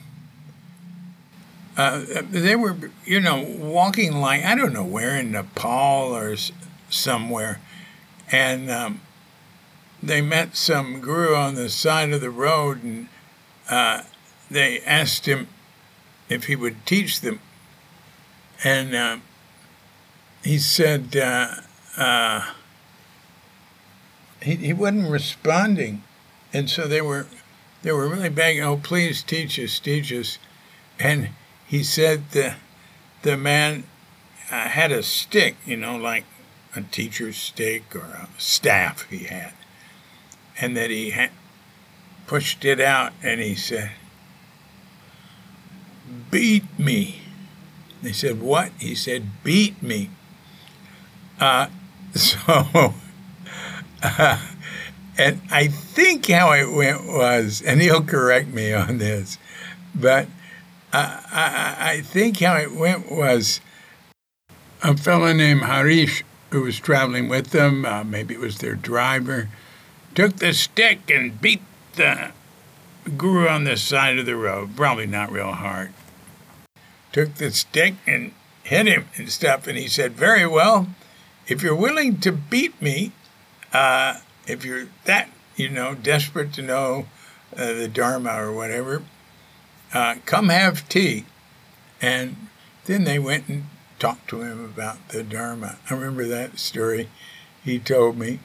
uh, 1.77 2.05
they 2.31 2.55
were, 2.55 2.77
you 3.05 3.21
know, 3.21 3.43
walking 3.43 4.21
like, 4.21 4.45
I 4.45 4.55
don't 4.55 4.73
know 4.73 4.85
where, 4.85 5.17
in 5.17 5.33
Nepal 5.33 6.17
or 6.17 6.37
somewhere. 6.89 7.61
And 8.31 8.71
um, 8.71 9.01
they 10.03 10.21
met 10.21 10.57
some 10.57 11.01
guru 11.01 11.35
on 11.35 11.55
the 11.55 11.69
side 11.69 12.13
of 12.13 12.21
the 12.21 12.31
road 12.31 12.83
and 12.83 13.09
uh, 13.69 14.03
they 14.51 14.81
asked 14.81 15.27
him 15.27 15.49
if 16.29 16.45
he 16.45 16.57
would 16.57 16.85
teach 16.87 17.21
them. 17.21 17.41
And 18.65 18.95
uh, 18.95 19.17
he 20.45 20.59
said 20.59 21.17
uh, 21.17 21.55
uh, 21.97 22.53
he, 24.41 24.57
he 24.57 24.73
wasn't 24.73 25.11
responding, 25.11 26.03
and 26.53 26.69
so 26.69 26.87
they 26.87 27.01
were 27.01 27.27
they 27.83 27.93
were 27.93 28.09
really 28.09 28.29
begging, 28.29 28.63
"Oh, 28.63 28.77
please 28.77 29.23
teach 29.23 29.59
us, 29.59 29.79
teach 29.79 30.13
us," 30.13 30.39
and 30.99 31.31
he 31.67 31.83
said 31.83 32.31
the 32.31 32.55
the 33.23 33.37
man 33.37 33.85
uh, 34.51 34.69
had 34.69 34.93
a 34.93 35.03
stick, 35.03 35.57
you 35.65 35.77
know, 35.77 35.97
like 35.97 36.25
a 36.75 36.83
teacher's 36.83 37.37
stick 37.37 37.95
or 37.95 38.01
a 38.01 38.29
staff 38.39 39.09
he 39.11 39.25
had, 39.25 39.53
and 40.61 40.77
that 40.77 40.91
he 40.91 41.15
pushed 42.27 42.65
it 42.65 42.81
out, 42.81 43.13
and 43.23 43.41
he 43.41 43.55
said, 43.55 43.93
beat 46.31 46.65
me. 46.79 47.21
They 48.03 48.13
said, 48.13 48.41
What? 48.41 48.73
He 48.79 48.95
said, 48.95 49.43
Beat 49.45 49.81
me. 49.83 50.11
Uh, 51.43 51.67
so, 52.15 52.95
uh, 54.01 54.39
and 55.19 55.41
I 55.51 55.67
think 55.67 56.29
how 56.29 56.53
it 56.53 56.71
went 56.71 57.09
was, 57.09 57.61
and 57.63 57.83
he'll 57.83 58.05
correct 58.05 58.47
me 58.47 58.73
on 58.73 58.99
this, 58.99 59.39
but 59.93 60.29
I, 60.93 61.75
I, 61.81 62.01
think 62.03 62.39
how 62.39 62.55
it 62.55 62.73
went 62.73 63.11
was 63.11 63.61
a 64.85 64.97
fellow 64.97 65.33
named 65.33 65.63
Harish, 65.63 66.23
who 66.51 66.63
was 66.63 66.79
traveling 66.79 67.29
with 67.29 67.51
them, 67.51 67.85
uh, 67.85 68.05
maybe 68.05 68.35
it 68.35 68.41
was 68.41 68.59
their 68.59 68.77
driver, 68.77 69.49
took 70.15 70.37
the 70.37 70.53
stick 70.53 71.11
and 71.11 71.41
beat 71.41 71.63
the 71.97 72.31
guru 73.17 73.49
on 73.49 73.65
the 73.65 73.77
side 73.77 74.17
of 74.17 74.27
the 74.27 74.37
road, 74.37 74.77
probably 74.77 75.09
not 75.09 75.33
real 75.33 75.51
hard. 75.51 75.93
Took 77.11 77.35
the 77.35 77.51
stick 77.51 77.95
and 78.07 78.33
hit 78.63 78.87
him 78.87 79.07
and 79.17 79.29
stuff, 79.29 79.67
and 79.67 79.77
he 79.77 79.89
said, 79.89 80.13
Very 80.13 80.47
well, 80.47 80.87
if 81.47 81.63
you're 81.63 81.75
willing 81.75 82.19
to 82.21 82.33
beat 82.33 82.81
me, 82.81 83.13
uh, 83.73 84.21
if 84.47 84.65
you're 84.65 84.89
that, 85.05 85.31
you 85.57 85.69
know, 85.69 85.95
desperate 85.95 86.53
to 86.55 86.63
know 86.63 87.07
uh, 87.57 87.73
the 87.73 87.89
Dharma 87.89 88.43
or 88.43 88.53
whatever, 88.53 89.03
uh, 89.93 90.17
come 90.25 90.49
have 90.49 90.89
tea. 90.89 91.25
And 92.01 92.49
then 92.85 93.05
they 93.05 93.19
went 93.19 93.49
and 93.49 93.65
talked 93.99 94.29
to 94.29 94.43
him 94.43 94.65
about 94.65 95.09
the 95.11 95.23
Dharma. 95.23 95.79
I 95.89 95.95
remember 95.95 96.27
that 96.27 96.59
story 96.59 97.09
he 97.65 97.79
told 97.79 98.19
me. 98.19 98.41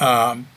Um, 0.00 0.48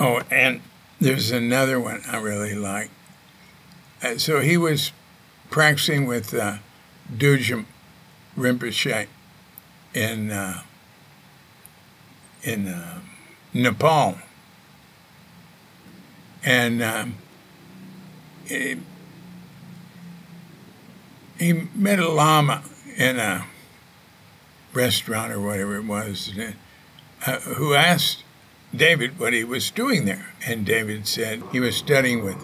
oh, 0.00 0.22
and 0.30 0.62
there's 1.00 1.30
another 1.30 1.78
one 1.78 2.02
I 2.08 2.16
really 2.16 2.54
like. 2.54 2.90
Uh, 4.02 4.18
so 4.18 4.40
he 4.40 4.56
was 4.56 4.92
practicing 5.50 6.06
with 6.06 6.34
uh, 6.34 6.58
Dudjom 7.12 7.66
Rinpoche 8.36 9.06
in 9.94 10.30
uh, 10.30 10.62
in 12.42 12.68
uh, 12.68 13.00
Nepal, 13.52 14.18
and 16.44 16.82
um, 16.82 17.14
he, 18.46 18.76
he 21.38 21.52
met 21.74 21.98
a 21.98 22.08
lama 22.08 22.62
in 22.96 23.18
a 23.18 23.46
restaurant 24.72 25.32
or 25.32 25.40
whatever 25.40 25.76
it 25.76 25.84
was, 25.84 26.32
uh, 27.26 27.38
who 27.40 27.74
asked 27.74 28.24
David 28.74 29.18
what 29.18 29.32
he 29.32 29.44
was 29.44 29.70
doing 29.70 30.04
there, 30.04 30.32
and 30.46 30.66
David 30.66 31.06
said 31.06 31.42
he 31.52 31.60
was 31.60 31.76
studying 31.76 32.24
with 32.24 32.38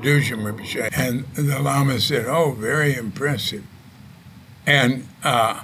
Dudjom 0.00 0.44
Rinpoche, 0.44 0.90
and 0.92 1.26
the 1.34 1.58
lama 1.58 1.98
said, 2.00 2.26
"Oh, 2.26 2.52
very 2.52 2.94
impressive." 2.94 3.64
And 4.66 5.08
uh, 5.22 5.62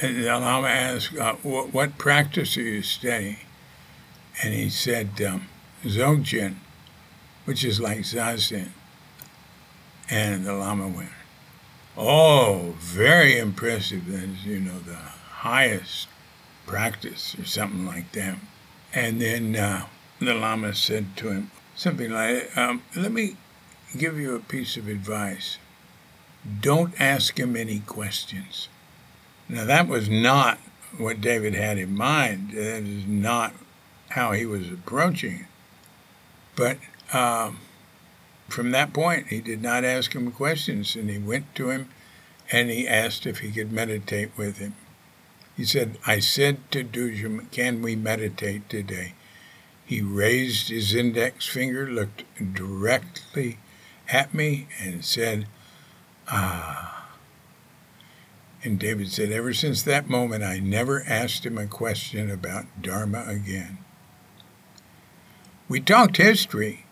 the 0.00 0.24
Lama 0.24 0.68
asked, 0.68 1.16
uh, 1.16 1.34
what, 1.42 1.72
what, 1.72 1.98
practice 1.98 2.56
are 2.56 2.62
you 2.62 2.82
studying? 2.82 3.38
And 4.42 4.52
he 4.52 4.68
said, 4.68 5.20
um, 5.22 5.48
Dzogchen, 5.82 6.56
which 7.44 7.64
is 7.64 7.80
like 7.80 8.00
Zazen. 8.00 8.70
And 10.10 10.44
the 10.44 10.52
Lama 10.52 10.88
went, 10.88 11.10
Oh, 11.96 12.74
very 12.78 13.38
impressive. 13.38 14.06
That's, 14.06 14.44
you 14.44 14.58
know, 14.58 14.80
the 14.80 14.96
highest 14.96 16.08
practice 16.66 17.36
or 17.38 17.44
something 17.44 17.86
like 17.86 18.12
that. 18.12 18.38
And 18.92 19.20
then 19.20 19.56
uh, 19.56 19.86
the 20.18 20.34
Lama 20.34 20.74
said 20.74 21.16
to 21.18 21.30
him 21.30 21.50
something 21.74 22.10
like, 22.10 22.56
um, 22.56 22.82
Let 22.96 23.12
me 23.12 23.36
give 23.96 24.18
you 24.18 24.34
a 24.34 24.40
piece 24.40 24.76
of 24.76 24.88
advice. 24.88 25.58
Don't 26.60 26.98
ask 27.00 27.38
him 27.38 27.56
any 27.56 27.80
questions. 27.80 28.68
Now, 29.48 29.64
that 29.64 29.88
was 29.88 30.08
not 30.08 30.58
what 30.98 31.20
David 31.20 31.54
had 31.54 31.78
in 31.78 31.96
mind. 31.96 32.50
That 32.50 32.82
is 32.82 33.06
not 33.06 33.54
how 34.10 34.32
he 34.32 34.46
was 34.46 34.68
approaching 34.68 35.34
it. 35.34 35.46
But 36.56 36.78
um, 37.12 37.58
from 38.48 38.70
that 38.70 38.92
point, 38.92 39.28
he 39.28 39.40
did 39.40 39.62
not 39.62 39.84
ask 39.84 40.14
him 40.14 40.30
questions, 40.30 40.94
and 40.94 41.10
he 41.10 41.18
went 41.18 41.54
to 41.56 41.70
him 41.70 41.88
and 42.52 42.70
he 42.70 42.86
asked 42.86 43.26
if 43.26 43.38
he 43.38 43.50
could 43.50 43.72
meditate 43.72 44.36
with 44.36 44.58
him. 44.58 44.74
He 45.56 45.64
said, 45.64 45.98
I 46.06 46.18
said 46.18 46.70
to 46.72 46.84
Dudjom, 46.84 47.50
Can 47.50 47.80
we 47.80 47.96
meditate 47.96 48.68
today? 48.68 49.14
He 49.84 50.00
raised 50.00 50.68
his 50.68 50.94
index 50.94 51.46
finger, 51.46 51.86
looked 51.88 52.24
directly 52.54 53.58
at 54.08 54.34
me, 54.34 54.66
and 54.80 55.04
said, 55.04 55.46
Ah. 56.28 57.10
And 58.62 58.78
David 58.78 59.10
said, 59.10 59.30
Ever 59.30 59.52
since 59.52 59.82
that 59.82 60.08
moment, 60.08 60.42
I 60.42 60.58
never 60.58 61.04
asked 61.06 61.44
him 61.44 61.58
a 61.58 61.66
question 61.66 62.30
about 62.30 62.64
Dharma 62.80 63.24
again. 63.26 63.78
We 65.68 65.80
talked 65.80 66.16
history, 66.16 66.86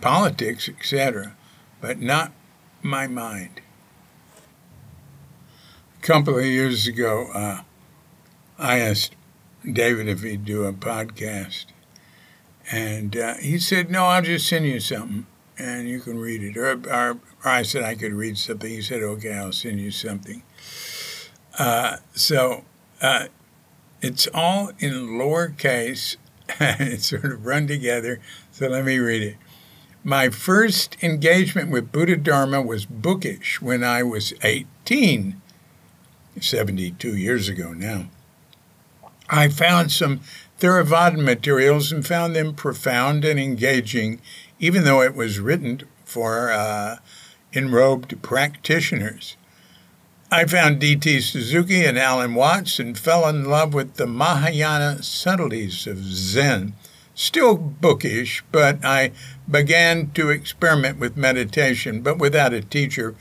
politics, 0.00 0.68
etc., 0.68 1.36
but 1.80 2.00
not 2.00 2.32
my 2.82 3.06
mind. 3.06 3.62
A 5.98 6.02
couple 6.02 6.38
of 6.38 6.44
years 6.44 6.86
ago, 6.86 7.28
uh, 7.32 7.62
I 8.58 8.78
asked 8.78 9.16
David 9.70 10.08
if 10.08 10.22
he'd 10.22 10.44
do 10.44 10.64
a 10.64 10.72
podcast. 10.72 11.66
And 12.70 13.16
uh, 13.16 13.34
he 13.34 13.58
said, 13.58 13.90
No, 13.90 14.06
I'll 14.06 14.22
just 14.22 14.46
send 14.46 14.66
you 14.66 14.80
something 14.80 15.26
and 15.58 15.88
you 15.88 16.00
can 16.00 16.18
read 16.18 16.42
it. 16.42 16.56
Or, 16.56 16.72
or, 16.90 17.10
or 17.10 17.18
I 17.44 17.62
said 17.62 17.82
I 17.82 17.94
could 17.94 18.12
read 18.12 18.38
something. 18.38 18.70
He 18.70 18.82
said, 18.82 19.02
Okay, 19.02 19.34
I'll 19.34 19.52
send 19.52 19.80
you 19.80 19.90
something. 19.90 20.42
Uh, 21.58 21.98
so 22.14 22.64
uh, 23.00 23.26
it's 24.02 24.28
all 24.34 24.70
in 24.78 24.92
lowercase. 24.92 26.16
And 26.60 26.82
it's 26.82 27.08
sort 27.08 27.24
of 27.24 27.46
run 27.46 27.66
together. 27.66 28.20
So 28.52 28.68
let 28.68 28.84
me 28.84 28.98
read 28.98 29.22
it. 29.22 29.36
My 30.04 30.28
first 30.28 31.02
engagement 31.02 31.70
with 31.70 31.90
Buddha 31.90 32.18
Dharma 32.18 32.60
was 32.60 32.84
bookish 32.84 33.62
when 33.62 33.82
I 33.82 34.02
was 34.02 34.34
18, 34.42 35.40
72 36.38 37.16
years 37.16 37.48
ago 37.48 37.72
now. 37.72 38.10
I 39.30 39.48
found 39.48 39.90
some 39.90 40.20
Theravada 40.60 41.18
materials 41.18 41.90
and 41.90 42.06
found 42.06 42.36
them 42.36 42.54
profound 42.54 43.24
and 43.24 43.40
engaging, 43.40 44.20
even 44.64 44.84
though 44.84 45.02
it 45.02 45.14
was 45.14 45.38
written 45.38 45.82
for 46.06 46.50
uh, 46.50 46.96
enrobed 47.52 48.22
practitioners. 48.22 49.36
I 50.30 50.46
found 50.46 50.80
D.T. 50.80 51.20
Suzuki 51.20 51.84
and 51.84 51.98
Alan 51.98 52.34
Watts 52.34 52.78
and 52.78 52.98
fell 52.98 53.28
in 53.28 53.44
love 53.44 53.74
with 53.74 53.96
the 53.96 54.06
Mahayana 54.06 55.02
subtleties 55.02 55.86
of 55.86 55.98
Zen. 55.98 56.72
Still 57.14 57.58
bookish, 57.58 58.42
but 58.50 58.82
I 58.82 59.12
began 59.48 60.10
to 60.12 60.30
experiment 60.30 60.98
with 60.98 61.14
meditation, 61.14 62.00
but 62.00 62.16
without 62.16 62.54
a 62.54 62.62
teacher. 62.62 63.14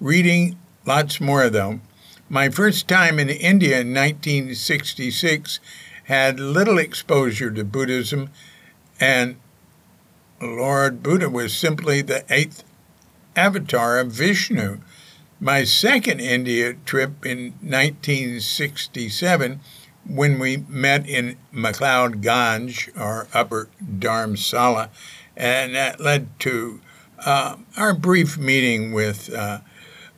Reading 0.00 0.56
lots 0.86 1.20
more, 1.20 1.50
though. 1.50 1.80
My 2.28 2.48
first 2.48 2.86
time 2.86 3.18
in 3.18 3.28
India 3.28 3.80
in 3.80 3.92
1966 3.92 5.58
had 6.04 6.38
little 6.38 6.78
exposure 6.78 7.50
to 7.50 7.64
Buddhism, 7.64 8.30
and 9.00 9.34
Lord 10.40 11.02
Buddha 11.02 11.28
was 11.30 11.56
simply 11.56 12.02
the 12.02 12.24
eighth 12.28 12.64
avatar 13.36 13.98
of 13.98 14.12
Vishnu. 14.12 14.78
My 15.40 15.64
second 15.64 16.20
India 16.20 16.74
trip 16.84 17.26
in 17.26 17.54
1967, 17.60 19.60
when 20.06 20.38
we 20.38 20.58
met 20.68 21.08
in 21.08 21.36
McLeod 21.52 22.22
Ganj, 22.22 22.88
or 22.98 23.26
Upper 23.32 23.68
Dharamsala, 23.82 24.90
and 25.36 25.74
that 25.74 26.00
led 26.00 26.28
to 26.40 26.80
uh, 27.24 27.56
our 27.76 27.94
brief 27.94 28.36
meeting 28.38 28.92
with 28.92 29.32
uh, 29.32 29.60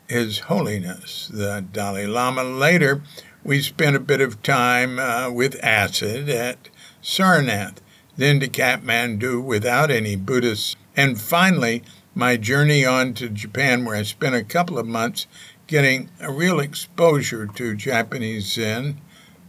His 0.09 0.41
Holiness, 0.41 1.31
the 1.33 1.65
Dalai 1.73 2.07
Lama. 2.07 2.45
Later, 2.45 3.03
we 3.45 3.63
spent 3.63 3.97
a 3.97 4.01
bit 4.01 4.21
of 4.21 4.43
time 4.43 4.99
uh, 4.99 5.31
with 5.31 5.63
acid 5.63 6.29
at 6.29 6.69
Sarnath, 7.03 7.77
then 8.17 8.41
to 8.41 8.49
Kathmandu 8.49 9.43
without 9.43 9.91
any 9.91 10.17
Buddhists, 10.17 10.77
and 10.97 11.21
finally 11.21 11.83
my 12.15 12.37
journey 12.37 12.85
on 12.85 13.13
to 13.15 13.29
Japan, 13.29 13.85
where 13.85 13.97
I 13.97 14.03
spent 14.03 14.35
a 14.35 14.43
couple 14.43 14.79
of 14.79 14.87
months 14.87 15.27
getting 15.67 16.09
a 16.21 16.33
real 16.33 16.61
exposure 16.61 17.47
to 17.47 17.75
Japanese 17.75 18.53
Zen, 18.53 19.01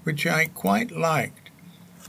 which 0.03 0.25
I 0.25 0.45
quite 0.45 0.91
liked. 0.91 1.49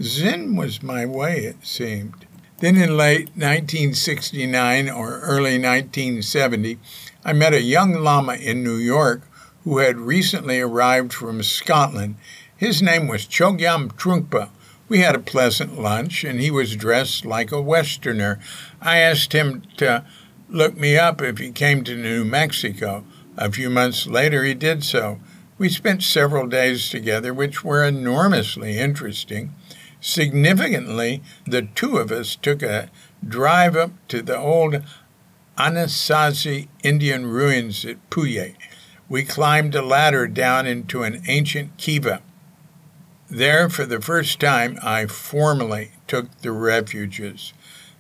Zen 0.02 0.56
was 0.56 0.82
my 0.82 1.04
way, 1.06 1.44
it 1.44 1.66
seemed. 1.66 2.26
Then 2.58 2.76
in 2.76 2.96
late 2.96 3.28
1969 3.36 4.88
or 4.88 5.20
early 5.20 5.60
1970, 5.60 6.78
I 7.24 7.32
met 7.32 7.52
a 7.52 7.62
young 7.62 7.94
Lama 7.94 8.34
in 8.34 8.64
New 8.64 8.76
York 8.76 9.22
who 9.62 9.78
had 9.78 9.98
recently 9.98 10.60
arrived 10.60 11.12
from 11.12 11.42
Scotland. 11.42 12.16
His 12.56 12.82
name 12.82 13.06
was 13.06 13.26
Chogyam 13.26 13.92
Trungpa, 13.92 14.48
We 14.88 15.00
had 15.00 15.14
a 15.14 15.20
pleasant 15.20 15.78
lunch, 15.78 16.24
and 16.24 16.40
he 16.40 16.50
was 16.50 16.74
dressed 16.74 17.26
like 17.26 17.52
a 17.52 17.60
Westerner. 17.60 18.40
I 18.80 18.98
asked 18.98 19.34
him 19.34 19.62
to 19.76 20.04
look 20.48 20.78
me 20.78 20.96
up 20.96 21.20
if 21.20 21.38
he 21.38 21.50
came 21.50 21.84
to 21.84 21.94
New 21.94 22.24
Mexico. 22.24 23.04
A 23.36 23.52
few 23.52 23.68
months 23.68 24.06
later, 24.06 24.44
he 24.44 24.54
did 24.54 24.82
so. 24.82 25.20
We 25.58 25.68
spent 25.68 26.02
several 26.02 26.46
days 26.46 26.88
together, 26.88 27.34
which 27.34 27.62
were 27.62 27.84
enormously 27.84 28.78
interesting. 28.78 29.52
Significantly, 30.00 31.22
the 31.46 31.62
two 31.62 31.98
of 31.98 32.10
us 32.10 32.34
took 32.36 32.62
a 32.62 32.90
drive 33.26 33.76
up 33.76 33.90
to 34.08 34.22
the 34.22 34.38
old 34.38 34.82
Anasazi 35.58 36.68
Indian 36.82 37.26
ruins 37.26 37.84
at 37.84 38.08
Puye. 38.08 38.54
We 39.08 39.24
climbed 39.24 39.74
a 39.74 39.82
ladder 39.82 40.26
down 40.26 40.66
into 40.66 41.02
an 41.02 41.22
ancient 41.26 41.76
kiva. 41.76 42.22
There, 43.30 43.68
for 43.68 43.84
the 43.84 44.00
first 44.00 44.40
time, 44.40 44.78
I 44.82 45.04
formally 45.04 45.90
took 46.06 46.40
the 46.40 46.50
refuges. 46.50 47.52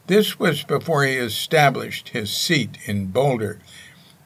This 0.06 0.38
was 0.38 0.62
before 0.62 1.04
he 1.04 1.16
established 1.16 2.10
his 2.10 2.30
seat 2.30 2.78
in 2.86 3.08
Boulder. 3.08 3.58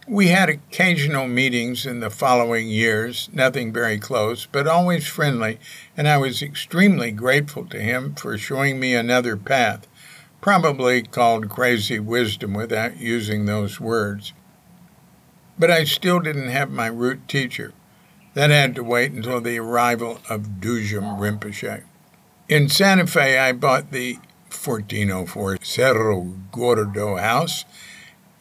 We 0.06 0.28
had 0.28 0.48
occasional 0.48 1.26
meetings 1.26 1.86
in 1.86 1.98
the 1.98 2.10
following 2.10 2.68
years, 2.68 3.28
nothing 3.32 3.72
very 3.72 3.98
close, 3.98 4.46
but 4.46 4.68
always 4.68 5.04
friendly, 5.04 5.58
and 5.96 6.06
I 6.06 6.18
was 6.18 6.40
extremely 6.40 7.10
grateful 7.10 7.64
to 7.66 7.80
him 7.80 8.14
for 8.14 8.38
showing 8.38 8.78
me 8.78 8.94
another 8.94 9.36
path, 9.36 9.88
probably 10.40 11.02
called 11.02 11.50
crazy 11.50 11.98
wisdom 11.98 12.54
without 12.54 12.98
using 12.98 13.46
those 13.46 13.80
words. 13.80 14.32
But 15.58 15.70
I 15.72 15.82
still 15.82 16.20
didn't 16.20 16.50
have 16.50 16.70
my 16.70 16.86
root 16.86 17.26
teacher. 17.26 17.72
That 18.34 18.50
had 18.50 18.74
to 18.76 18.84
wait 18.84 19.12
until 19.12 19.40
the 19.40 19.58
arrival 19.58 20.20
of 20.28 20.60
Dudjom 20.60 21.18
Rinpoche. 21.18 21.82
In 22.48 22.68
Santa 22.68 23.06
Fe, 23.06 23.38
I 23.38 23.52
bought 23.52 23.90
the 23.90 24.14
1404 24.48 25.58
Cerro 25.62 26.34
Gordo 26.50 27.16
house 27.16 27.64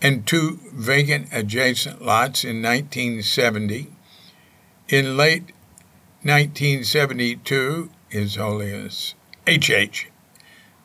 and 0.01 0.25
two 0.25 0.60
vacant 0.73 1.27
adjacent 1.32 2.01
lots 2.01 2.43
in 2.43 2.62
1970. 2.62 3.88
In 4.88 5.17
late 5.17 5.51
1972, 6.23 7.89
His 8.10 8.36
Holiness 8.36 9.15
H.H. 9.45 10.10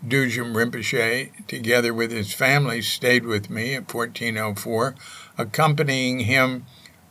Dudjom 0.06 0.54
Rinpoche, 0.54 1.46
together 1.46 1.92
with 1.92 2.10
his 2.10 2.32
family, 2.32 2.82
stayed 2.82 3.24
with 3.24 3.50
me 3.50 3.74
at 3.74 3.92
1404. 3.92 4.94
Accompanying 5.38 6.20
him 6.20 6.66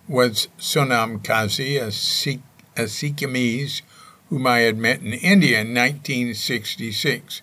was 0.08 0.48
Sonam 0.60 1.24
Kazi, 1.24 1.78
a, 1.78 1.92
Sikh, 1.92 2.42
a 2.76 2.84
Sikkimese 2.84 3.82
whom 4.30 4.48
I 4.48 4.60
had 4.60 4.78
met 4.78 5.02
in 5.02 5.14
India 5.14 5.62
in 5.62 5.74
1966 5.74 7.42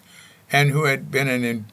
and 0.51 0.71
who 0.71 0.85
had 0.85 1.11
been 1.11 1.29
an 1.29 1.67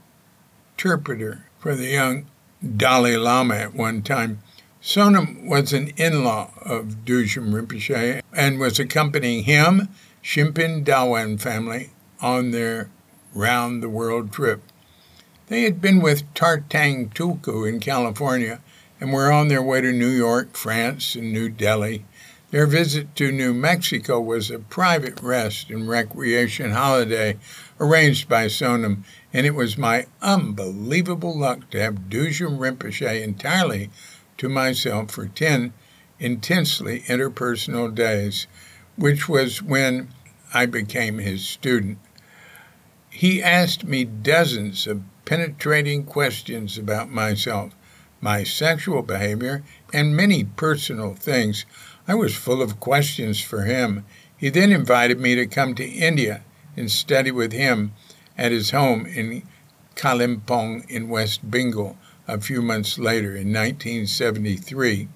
interpreter 0.78 1.45
for 1.60 1.75
the 1.75 1.88
young 1.88 2.25
Dalai 2.63 3.17
Lama 3.17 3.56
at 3.56 3.75
one 3.75 4.02
time. 4.02 4.39
Sonam 4.82 5.47
was 5.47 5.73
an 5.73 5.89
in 5.97 6.23
law 6.23 6.52
of 6.62 7.06
Dudjom 7.06 7.54
Rinpoche 7.54 8.21
and 8.34 8.60
was 8.60 8.80
accompanying 8.80 9.43
him, 9.43 9.89
Shenphen 10.23 10.86
Dawan 10.86 11.39
family, 11.39 11.91
on 12.21 12.52
their 12.52 12.89
round 13.34 13.84
the 13.84 13.89
world 13.89 14.32
trip. 14.32 14.62
They 15.47 15.63
had 15.63 15.82
been 15.82 16.02
with 16.02 16.32
Tarthang 16.34 17.13
Tulku 17.13 17.67
in 17.67 17.80
California 17.80 18.62
and 18.99 19.13
were 19.13 19.31
on 19.31 19.47
their 19.47 19.62
way 19.62 19.81
to 19.81 19.91
New 19.91 20.09
York, 20.09 20.55
France, 20.55 21.15
and 21.15 21.31
New 21.31 21.49
Delhi. 21.49 22.05
Their 22.51 22.65
visit 22.65 23.15
to 23.15 23.31
New 23.31 23.53
Mexico 23.53 24.19
was 24.19 24.49
a 24.49 24.57
private 24.59 25.21
rest 25.21 25.69
and 25.69 25.88
recreation 25.88 26.71
holiday 26.71 27.38
arranged 27.79 28.27
by 28.27 28.47
Sonam, 28.47 29.03
and 29.31 29.45
it 29.45 29.53
was 29.53 29.77
my 29.77 30.07
unbelievable 30.21 31.38
luck 31.38 31.69
to 31.69 31.79
have 31.79 32.09
Dudjom 32.09 32.57
Rinpoche 32.57 33.21
entirely 33.21 33.91
to 34.38 34.49
myself 34.49 35.12
for 35.12 35.27
10 35.27 35.73
intensely 36.19 37.01
interpersonal 37.01 37.93
days, 37.93 38.47
which 38.95 39.29
was 39.29 39.62
when 39.62 40.09
I 40.53 40.65
became 40.65 41.19
his 41.19 41.45
student. 41.45 41.99
He 43.09 43.43
asked 43.43 43.83
me 43.83 44.05
dozens 44.05 44.88
of 44.88 45.03
penetrating 45.25 46.03
questions 46.03 46.77
about 46.77 47.12
myself, 47.12 47.73
my 48.21 48.43
sexual 48.43 49.01
behavior, 49.01 49.63
and 49.93 50.15
many 50.15 50.43
personal 50.43 51.13
things. 51.13 51.65
I 52.08 52.15
was 52.15 52.36
full 52.36 52.62
of 52.62 52.79
questions 52.79 53.41
for 53.41 53.63
him. 53.63 54.05
He 54.36 54.49
then 54.49 54.71
invited 54.71 55.19
me 55.19 55.36
to 55.36 55.45
come 55.45 55.75
to 55.75 55.86
India 55.86 56.43
and 56.75 56.89
study 56.89 57.32
with 57.32 57.51
him 57.51 57.93
at 58.38 58.51
his 58.51 58.71
home 58.71 59.05
in 59.05 59.43
Kalimpong 59.95 60.89
in 60.89 61.10
West 61.10 61.49
Bengal 61.49 61.97
a 62.27 62.39
few 62.39 62.62
months 62.62 62.97
later 62.97 63.36
in 63.36 63.51
1973. 63.51 65.10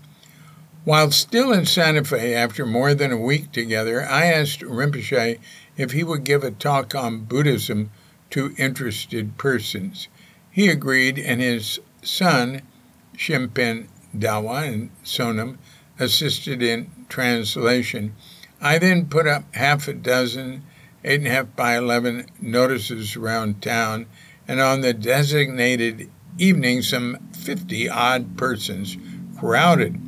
While 0.84 1.12
still 1.12 1.54
in 1.54 1.66
Santa 1.66 2.04
Fe 2.04 2.34
after 2.34 2.66
more 2.66 2.94
than 2.94 3.12
a 3.12 3.18
week 3.18 3.54
together, 3.54 4.06
I 4.06 4.26
asked 4.26 4.60
Rinpoche 4.60 5.40
if 5.78 5.92
he 5.92 6.04
would 6.04 6.26
give 6.26 6.44
a 6.44 6.52
talk 6.52 6.94
on 6.94 7.26
Buddhism 7.26 7.92
to 8.32 8.54
interested 8.58 9.38
persons. 9.38 10.10
He 10.52 10.68
agreed, 10.68 11.18
and 11.18 11.40
his 11.40 11.80
son, 12.02 12.62
Shenphen 13.18 13.88
Dawa 14.18 14.68
and 14.68 14.90
Sonam, 15.04 15.58
assisted 16.00 16.62
in 16.62 16.90
translation. 17.10 18.16
I 18.62 18.78
then 18.78 19.08
put 19.08 19.28
up 19.28 19.44
half 19.56 19.88
a 19.88 19.94
dozen 19.94 20.64
eight 21.04 21.20
and 21.20 21.28
a 21.28 21.32
half 21.32 21.56
by 21.56 21.78
11 21.78 22.28
notices 22.42 23.16
around 23.16 23.62
town, 23.62 24.06
and 24.48 24.60
on 24.60 24.82
the 24.82 24.94
designated 24.94 26.10
evening, 26.38 26.82
some 26.82 27.18
50 27.34 27.90
odd 27.90 28.38
persons 28.38 28.98
crowded 29.38 30.00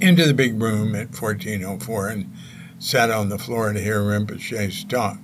into 0.00 0.26
the 0.26 0.34
big 0.34 0.60
room 0.60 0.94
at 0.94 1.08
1404 1.08 2.08
and 2.08 2.32
sat 2.78 3.10
on 3.10 3.28
the 3.28 3.38
floor 3.38 3.72
to 3.72 3.80
hear 3.80 4.00
Rinpoche's 4.00 4.84
talk. 4.84 5.18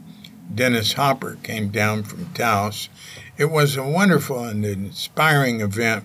Dennis 0.55 0.95
Hopper 0.95 1.37
came 1.43 1.69
down 1.69 2.03
from 2.05 2.33
Taos. 2.33 2.89
It 3.37 3.47
was 3.47 3.77
a 3.77 3.85
wonderful 3.85 4.45
and 4.45 4.65
inspiring 4.65 5.61
event 5.61 6.05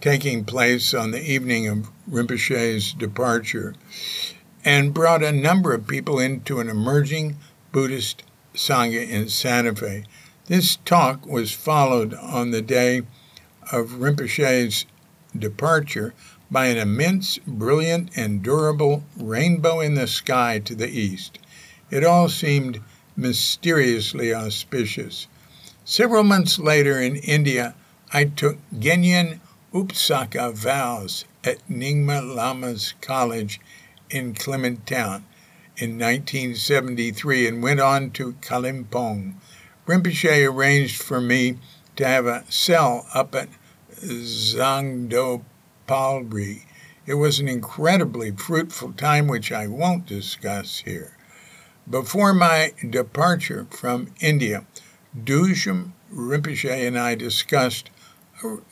taking 0.00 0.44
place 0.44 0.92
on 0.92 1.10
the 1.10 1.22
evening 1.22 1.66
of 1.66 1.90
Rinpoche's 2.10 2.92
departure 2.92 3.74
and 4.64 4.94
brought 4.94 5.22
a 5.22 5.32
number 5.32 5.72
of 5.72 5.86
people 5.86 6.18
into 6.18 6.60
an 6.60 6.68
emerging 6.68 7.36
Buddhist 7.72 8.22
Sangha 8.54 9.08
in 9.08 9.28
Santa 9.28 9.74
Fe. 9.74 10.04
This 10.46 10.76
talk 10.84 11.26
was 11.26 11.52
followed 11.52 12.14
on 12.14 12.50
the 12.50 12.62
day 12.62 13.02
of 13.72 14.00
Rinpoche's 14.00 14.86
departure 15.36 16.14
by 16.50 16.66
an 16.66 16.76
immense, 16.76 17.38
brilliant, 17.46 18.10
and 18.16 18.42
durable 18.42 19.04
rainbow 19.16 19.80
in 19.80 19.94
the 19.94 20.06
sky 20.06 20.60
to 20.60 20.74
the 20.74 20.88
east. 20.88 21.38
It 21.90 22.04
all 22.04 22.28
seemed 22.28 22.80
mysteriously 23.16 24.34
auspicious. 24.34 25.26
Several 25.84 26.22
months 26.22 26.58
later 26.58 27.00
in 27.00 27.16
India, 27.16 27.74
I 28.12 28.24
took 28.24 28.58
Genyen 28.72 29.40
Upasaka 29.74 30.54
vows 30.54 31.24
at 31.42 31.58
Nyingma 31.68 32.22
Lama's 32.32 32.94
College 33.00 33.60
in 34.08 34.32
Clement 34.32 34.86
Town 34.86 35.26
in 35.76 35.98
1973 35.98 37.48
and 37.48 37.60
went 37.60 37.80
on 37.80 38.12
to 38.12 38.34
Kalimpong. 38.34 39.34
Rinpoche 39.88 40.48
arranged 40.48 41.02
for 41.02 41.20
me 41.20 41.58
to 41.96 42.06
have 42.06 42.24
a 42.24 42.44
cell 42.48 43.08
up 43.12 43.34
at 43.34 43.48
Zangdo 43.96 45.42
Palri. 45.88 46.66
It 47.04 47.14
was 47.14 47.40
an 47.40 47.48
incredibly 47.48 48.30
fruitful 48.30 48.92
time, 48.92 49.26
which 49.26 49.50
I 49.50 49.66
won't 49.66 50.06
discuss 50.06 50.84
here. 50.84 51.16
Before 51.90 52.32
my 52.32 52.74
departure 52.88 53.66
from 53.70 54.14
India, 54.20 54.66
Dudjom 55.20 55.94
Rinpoche 56.12 56.86
and 56.86 56.96
I 56.96 57.16
discussed 57.16 57.90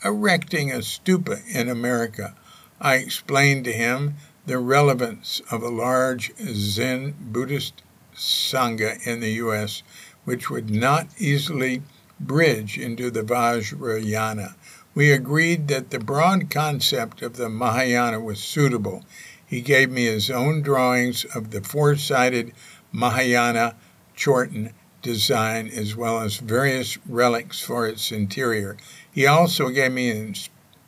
erecting 0.03 0.71
a 0.71 0.77
stupa 0.77 1.41
in 1.53 1.69
America. 1.69 2.35
I 2.79 2.95
explained 2.95 3.65
to 3.65 3.73
him 3.73 4.15
the 4.45 4.57
relevance 4.57 5.41
of 5.49 5.63
a 5.63 5.69
large 5.69 6.31
Zen 6.37 7.15
Buddhist 7.19 7.81
Sangha 8.15 9.05
in 9.07 9.19
the 9.19 9.31
U.S., 9.33 9.83
which 10.25 10.49
would 10.49 10.69
not 10.69 11.07
easily 11.17 11.81
bridge 12.19 12.77
into 12.77 13.09
the 13.09 13.23
Vajrayana. 13.23 14.55
We 14.95 15.11
agreed 15.11 15.67
that 15.69 15.89
the 15.89 15.99
broad 15.99 16.49
concept 16.49 17.21
of 17.21 17.37
the 17.37 17.49
Mahayana 17.49 18.19
was 18.19 18.43
suitable. 18.43 19.03
He 19.45 19.61
gave 19.61 19.89
me 19.89 20.05
his 20.05 20.29
own 20.29 20.61
drawings 20.61 21.25
of 21.35 21.51
the 21.51 21.61
four 21.61 21.95
sided 21.95 22.53
Mahayana 22.91 23.75
Chorten 24.15 24.73
design 25.03 25.67
as 25.67 25.95
well 25.95 26.19
as 26.19 26.37
various 26.37 26.97
relics 27.07 27.61
for 27.61 27.85
its 27.85 28.11
interior. 28.11 28.75
He 29.11 29.27
also 29.27 29.69
gave 29.69 29.91
me 29.91 30.33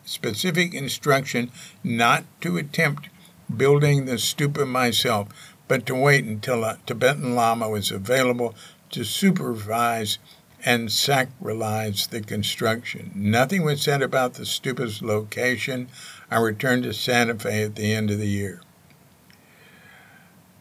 specific 0.05 0.73
instruction 0.73 1.51
not 1.83 2.23
to 2.41 2.57
attempt 2.57 3.09
building 3.55 4.05
the 4.05 4.13
stupa 4.13 4.67
myself, 4.67 5.27
but 5.67 5.85
to 5.85 5.93
wait 5.95 6.25
until 6.25 6.63
a 6.63 6.79
Tibetan 6.87 7.35
Lama 7.35 7.69
was 7.69 7.91
available 7.91 8.55
to 8.91 9.03
supervise 9.03 10.17
and 10.63 10.89
sacralize 10.89 12.09
the 12.09 12.21
construction. 12.21 13.11
Nothing 13.13 13.63
was 13.63 13.83
said 13.83 14.01
about 14.01 14.33
the 14.33 14.43
stupa's 14.43 15.01
location. 15.03 15.89
I 16.31 16.39
returned 16.39 16.83
to 16.83 16.93
Santa 16.93 17.35
Fe 17.35 17.63
at 17.63 17.75
the 17.75 17.93
end 17.93 18.09
of 18.09 18.17
the 18.17 18.27
year. 18.27 18.61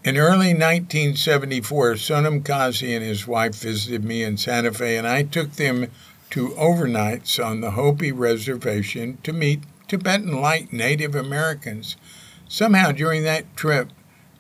In 0.05 0.19
early 0.19 0.53
1974, 0.53 1.95
Sonam 1.95 2.45
Kazi 2.45 2.95
and 2.95 3.03
his 3.03 3.27
wife 3.27 3.55
visited 3.55 4.05
me 4.05 4.23
in 4.23 4.37
Santa 4.37 4.71
Fe, 4.71 4.99
and 4.99 5.09
I 5.09 5.23
took 5.23 5.53
them 5.53 5.91
to 6.29 6.51
overnights 6.51 7.43
on 7.43 7.63
the 7.63 7.71
Hopi 7.71 8.13
Reservation 8.13 9.17
to 9.23 9.33
meet 9.33 9.63
Tibetan 9.89 10.43
like 10.43 10.75
Native 10.75 11.15
Americans. 11.15 11.97
Somehow 12.47 12.93
during 12.93 13.23
that 13.23 13.57
trip, 13.57 13.93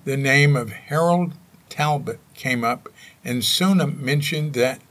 the 0.05 0.19
name 0.19 0.55
of 0.55 0.71
Harold 0.71 1.33
Talbot 1.71 2.21
came 2.35 2.63
up, 2.63 2.91
and 3.25 3.41
Sonam 3.41 3.99
mentioned 3.99 4.53
that 4.53 4.83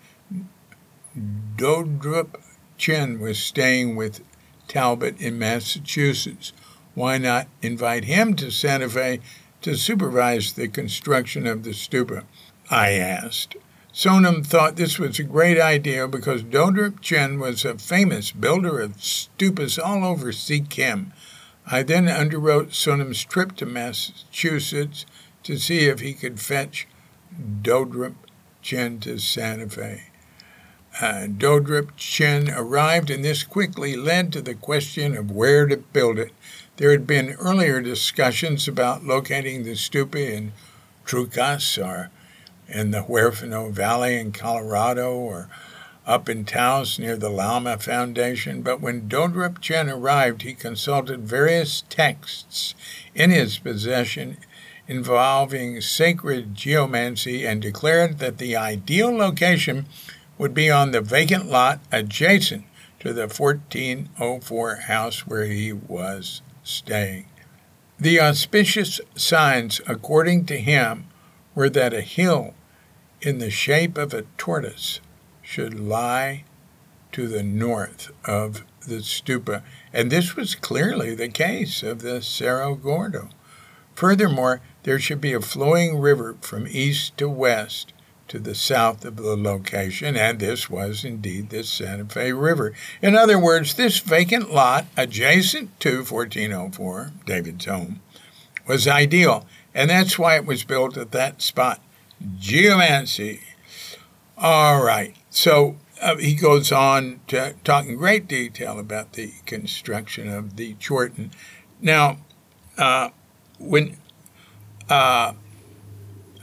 Dodrup 1.56 2.42
Chen 2.80 3.20
was 3.20 3.38
staying 3.38 3.96
with 3.96 4.22
Talbot 4.68 5.22
in 5.22 5.38
Massachusetts. 5.38 6.52
Why 6.96 7.20
not 7.20 7.48
invite 7.62 8.06
him 8.06 8.36
to 8.38 8.50
Santa 8.50 8.90
Fe 8.90 9.20
to 9.64 9.76
supervise 9.76 10.54
the 10.54 10.68
construction 10.68 11.48
of 11.48 11.64
the 11.64 11.72
stupa? 11.72 12.24
I 12.70 12.92
asked. 12.92 13.56
Sonam 13.94 14.46
thought 14.46 14.76
this 14.76 14.98
was 14.98 15.20
a 15.20 15.24
great 15.24 15.60
idea 15.60 16.08
because 16.08 16.44
Dodrup 16.44 17.00
Chen 17.02 17.40
was 17.40 17.64
a 17.64 17.78
famous 17.78 18.32
builder 18.32 18.80
of 18.80 18.98
stupas 18.98 19.78
all 19.84 20.04
over 20.04 20.32
Sikkim. 20.32 21.14
I 21.66 21.84
then 21.84 22.08
underwrote 22.08 22.70
Sonam's 22.70 23.24
trip 23.24 23.56
to 23.58 23.66
Massachusetts 23.66 25.06
to 25.44 25.58
see 25.58 25.86
if 25.86 26.00
he 26.00 26.14
could 26.14 26.40
fetch 26.40 26.88
Dodrup 27.62 28.16
Chen 28.62 29.00
to 29.02 29.20
Santa 29.20 29.70
Fe. 29.70 30.13
Uh, 31.02 31.28
Chen 31.98 32.52
arrived, 32.52 33.10
and 33.10 33.26
this 33.26 33.44
quickly 33.44 33.96
led 33.96 34.32
to 34.32 34.42
the 34.42 34.54
question 34.54 35.18
of 35.18 35.32
where 35.32 35.66
to 35.66 35.78
build 35.78 36.20
it. 36.20 36.32
There 36.78 36.92
had 36.92 37.08
been 37.08 37.34
earlier 37.40 37.82
discussions 37.82 38.68
about 38.68 39.04
locating 39.04 39.64
the 39.64 39.72
stupa 39.72 40.32
in 40.32 40.54
Truchas 41.06 41.84
or 41.84 42.12
in 42.68 42.92
the 42.92 43.04
Huerfano 43.04 43.72
Valley 43.72 44.20
in 44.20 44.32
Colorado 44.32 45.14
or 45.14 45.50
up 46.06 46.30
in 46.30 46.46
Taos 46.46 47.00
near 47.00 47.16
the 47.16 47.30
Lama 47.30 47.78
Foundation, 47.78 48.62
but 48.62 48.82
when 48.82 49.08
Dodrup 49.08 49.62
Chen 49.62 49.90
arrived, 49.90 50.42
he 50.42 50.54
consulted 50.54 51.22
various 51.22 51.84
texts 51.90 52.76
in 53.16 53.30
his 53.30 53.58
possession 53.58 54.38
involving 54.88 55.80
sacred 55.80 56.54
geomancy 56.54 57.46
and 57.46 57.62
declared 57.62 58.20
that 58.20 58.38
the 58.38 58.56
ideal 58.56 59.16
location 59.16 59.86
would 60.38 60.54
be 60.54 60.70
on 60.70 60.92
the 60.92 61.02
vacant 61.02 61.50
lot 61.50 61.80
adjacent 61.92 62.66
to 63.00 63.14
the 63.14 63.28
1404 63.28 64.76
house 64.88 65.28
where 65.28 65.46
he 65.46 65.74
was 65.74 66.42
staying. 66.64 67.26
The 68.00 68.20
auspicious 68.20 69.00
signs, 69.16 69.82
according 69.88 70.46
to 70.46 70.58
him, 70.58 71.08
were 71.56 71.70
that 71.70 71.94
a 71.94 72.02
hill 72.02 72.54
in 73.22 73.38
the 73.38 73.52
shape 73.52 73.98
of 73.98 74.14
a 74.14 74.26
tortoise 74.38 75.00
should 75.42 75.80
lie 75.80 76.44
to 77.12 77.28
the 77.28 77.44
north 77.44 78.12
of 78.26 78.64
the 78.88 78.98
stupa, 78.98 79.62
and 79.94 80.12
this 80.12 80.36
was 80.36 80.56
clearly 80.56 81.14
the 81.16 81.30
case 81.30 81.84
of 81.84 82.02
the 82.02 82.22
Cerro 82.22 82.76
Gordo. 82.76 83.30
Furthermore, 83.96 84.62
there 84.84 85.00
should 85.00 85.22
be 85.22 85.34
a 85.34 85.40
flowing 85.40 86.00
river 86.00 86.36
from 86.42 86.68
east 86.68 87.16
to 87.18 87.30
west 87.30 87.93
to 88.28 88.40
the 88.40 88.56
south 88.56 89.06
of 89.06 89.18
the 89.18 89.36
location, 89.38 90.16
and 90.16 90.40
this 90.40 90.70
was 90.70 91.04
indeed 91.04 91.50
the 91.50 91.64
Santa 91.64 92.06
Fe 92.06 92.32
River. 92.32 92.74
In 93.02 93.16
other 93.16 93.38
words, 93.38 93.76
this 93.76 94.00
vacant 94.00 94.52
lot 94.52 94.86
adjacent 94.98 95.80
to 95.82 96.04
1404, 96.04 97.12
David's 97.26 97.66
home, 97.66 98.02
was 98.68 98.88
ideal, 98.88 99.46
and 99.74 99.90
that's 99.90 100.18
why 100.18 100.36
it 100.36 100.46
was 100.46 100.64
built 100.64 100.98
at 100.98 101.12
that 101.12 101.42
spot. 101.42 101.82
Geomancy. 102.40 103.42
All 104.38 104.84
right, 104.84 105.16
so 105.30 105.78
uh, 106.02 106.18
he 106.18 106.36
goes 106.36 106.72
on 106.72 107.20
to 107.28 107.56
talk 107.64 107.86
in 107.86 107.96
great 107.96 108.28
detail 108.28 108.80
about 108.80 109.14
the 109.14 109.34
construction 109.46 110.30
of 110.30 110.56
the 110.56 110.76
Chorten. 110.76 111.32
Now, 111.82 112.18
uh, 112.78 113.10
when 113.60 113.98
uh, 114.90 115.34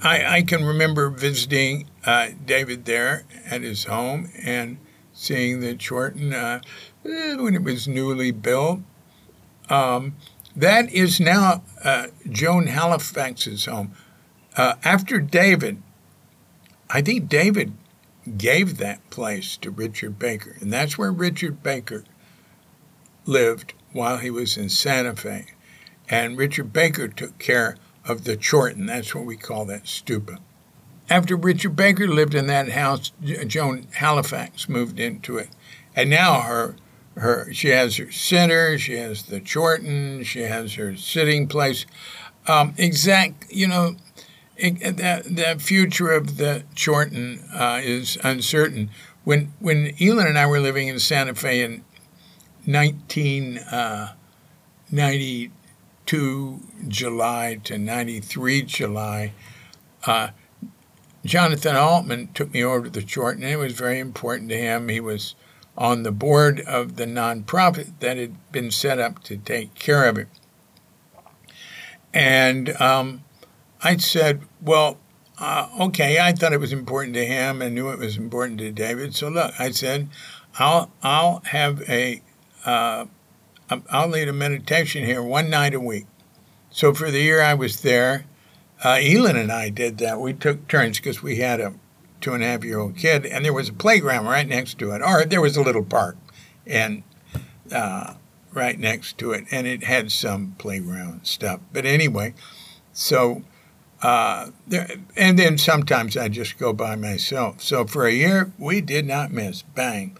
I, 0.02 0.36
I, 0.36 0.42
can 0.42 0.64
remember 0.64 1.10
visiting 1.10 1.88
uh, 2.06 2.28
David 2.44 2.86
there 2.86 3.24
at 3.46 3.62
his 3.62 3.84
home 3.84 4.30
and 4.42 4.78
seeing 5.12 5.60
the 5.60 5.74
Chorten 5.74 6.32
uh, 6.32 6.60
when 7.02 7.54
it 7.54 7.62
was 7.62 7.86
newly 7.86 8.30
built. 8.30 8.80
Um, 9.68 10.16
that 10.56 10.90
is 10.92 11.20
now 11.20 11.62
uh, 11.84 12.08
Joan 12.28 12.66
Halifax's 12.66 13.66
home. 13.66 13.92
Uh, 14.56 14.74
after 14.84 15.20
David, 15.20 15.82
I 16.88 17.02
think 17.02 17.28
David 17.28 17.72
gave 18.36 18.78
that 18.78 19.08
place 19.10 19.56
to 19.58 19.70
Richard 19.70 20.18
Baker, 20.18 20.56
and 20.60 20.72
that's 20.72 20.98
where 20.98 21.12
Richard 21.12 21.62
Baker 21.62 22.04
lived 23.26 23.74
while 23.92 24.18
he 24.18 24.30
was 24.30 24.56
in 24.56 24.68
Santa 24.68 25.14
Fe. 25.14 25.46
And 26.08 26.36
Richard 26.36 26.72
Baker 26.72 27.06
took 27.06 27.38
care 27.38 27.76
of 28.06 28.24
the 28.24 28.36
Chorten. 28.36 28.86
That's 28.86 29.14
what 29.14 29.24
we 29.24 29.36
call 29.36 29.64
that 29.66 29.84
stupa. 29.84 30.38
After 31.08 31.36
Richard 31.36 31.76
Baker 31.76 32.06
lived 32.06 32.34
in 32.34 32.46
that 32.46 32.70
house, 32.70 33.12
Joan 33.22 33.86
Halifax 33.94 34.68
moved 34.68 35.00
into 35.00 35.38
it. 35.38 35.48
And 35.96 36.08
now 36.08 36.42
her 36.42 36.76
her 37.16 37.52
she 37.52 37.70
has 37.70 37.96
her 37.96 38.12
center, 38.12 38.78
she 38.78 38.94
has 38.94 39.24
the 39.24 39.40
Chorten, 39.40 40.24
she 40.24 40.42
has 40.42 40.74
her 40.74 40.94
sitting 40.96 41.48
place. 41.48 41.84
Um, 42.46 42.74
exact, 42.78 43.50
you 43.50 43.66
know, 43.66 43.96
it, 44.56 44.96
that 44.96 45.24
the 45.24 45.56
future 45.58 46.12
of 46.12 46.36
the 46.36 46.62
Chorten 46.76 47.42
uh, 47.52 47.80
is 47.82 48.16
uncertain. 48.22 48.90
When 49.24 49.52
when 49.58 49.96
Elin 50.00 50.28
and 50.28 50.38
I 50.38 50.46
were 50.46 50.60
living 50.60 50.86
in 50.88 51.00
Santa 51.00 51.34
Fe 51.34 51.62
in 51.62 51.84
1992 52.64 55.50
uh, 56.12 56.88
July 56.88 57.60
to 57.64 57.78
93 57.78 58.62
July, 58.62 59.32
uh, 60.06 60.28
Jonathan 61.24 61.76
Altman 61.76 62.28
took 62.32 62.52
me 62.52 62.64
over 62.64 62.88
to 62.88 62.90
the 62.90 63.02
Chorten, 63.02 63.42
and 63.42 63.52
it 63.52 63.56
was 63.56 63.72
very 63.74 63.98
important 63.98 64.48
to 64.50 64.56
him. 64.56 64.88
He 64.88 65.00
was 65.00 65.34
on 65.76 66.02
the 66.02 66.12
board 66.12 66.60
of 66.60 66.96
the 66.96 67.06
nonprofit 67.06 67.92
that 68.00 68.16
had 68.16 68.52
been 68.52 68.70
set 68.70 68.98
up 68.98 69.22
to 69.24 69.36
take 69.36 69.74
care 69.74 70.08
of 70.08 70.18
it. 70.18 70.28
And 72.12 72.80
um, 72.80 73.24
I 73.82 73.96
said, 73.96 74.42
well, 74.60 74.98
uh, 75.38 75.68
okay, 75.80 76.18
I 76.18 76.32
thought 76.32 76.52
it 76.52 76.60
was 76.60 76.72
important 76.72 77.14
to 77.14 77.24
him 77.24 77.62
and 77.62 77.74
knew 77.74 77.88
it 77.90 77.98
was 77.98 78.16
important 78.16 78.58
to 78.58 78.72
David. 78.72 79.14
So 79.14 79.28
look, 79.28 79.58
I 79.58 79.70
said, 79.70 80.08
I'll 80.58 80.90
I'll 81.02 81.40
have 81.46 81.88
a 81.88 82.22
uh, 82.66 83.06
I'll 83.88 84.09
lead 84.09 84.28
a 84.28 84.33
meditation 84.33 85.04
here 85.04 85.22
one 85.22 85.48
night 85.48 85.74
a 85.74 85.80
week. 85.80 86.06
So 86.70 86.92
for 86.94 87.11
the 87.11 87.20
year 87.20 87.40
I 87.42 87.54
was 87.54 87.83
there, 87.83 88.24
uh, 88.85 88.98
Elin 89.00 89.37
and 89.37 89.52
I 89.52 89.68
did 89.68 89.98
that. 89.98 90.20
We 90.20 90.33
took 90.33 90.66
turns 90.68 90.98
because 90.98 91.22
we 91.22 91.37
had 91.37 91.61
a 91.61 91.74
two 92.20 92.33
and 92.33 92.42
a 92.42 92.46
half 92.46 92.64
year 92.64 92.78
old 92.78 92.96
kid, 92.96 93.26
and 93.26 93.44
there 93.44 93.52
was 93.52 93.68
a 93.68 93.72
playground 93.72 94.26
right 94.26 94.46
next 94.46 94.78
to 94.78 94.92
it, 94.92 95.02
or 95.02 95.24
there 95.24 95.40
was 95.40 95.56
a 95.56 95.62
little 95.62 95.85
park, 95.85 96.16
and 96.66 97.02
uh, 97.72 98.14
right 98.52 98.78
next 98.78 99.18
to 99.18 99.33
it, 99.33 99.44
and 99.50 99.66
it 99.66 99.85
had 99.85 100.11
some 100.12 100.54
playground 100.59 101.26
stuff. 101.26 101.61
But 101.72 101.87
anyway, 101.87 102.35
so 102.92 103.42
uh, 104.02 104.50
there, 104.66 104.88
and 105.16 105.38
then 105.38 105.59
sometimes 105.59 106.16
I 106.16 106.28
just 106.28 106.59
go 106.59 106.72
by 106.72 106.96
myself. 106.96 107.62
So 107.62 107.87
for 107.87 108.06
a 108.06 108.12
year, 108.12 108.52
we 108.59 108.80
did 108.80 109.06
not 109.06 109.33
miss. 109.33 109.62
Bang, 109.62 110.18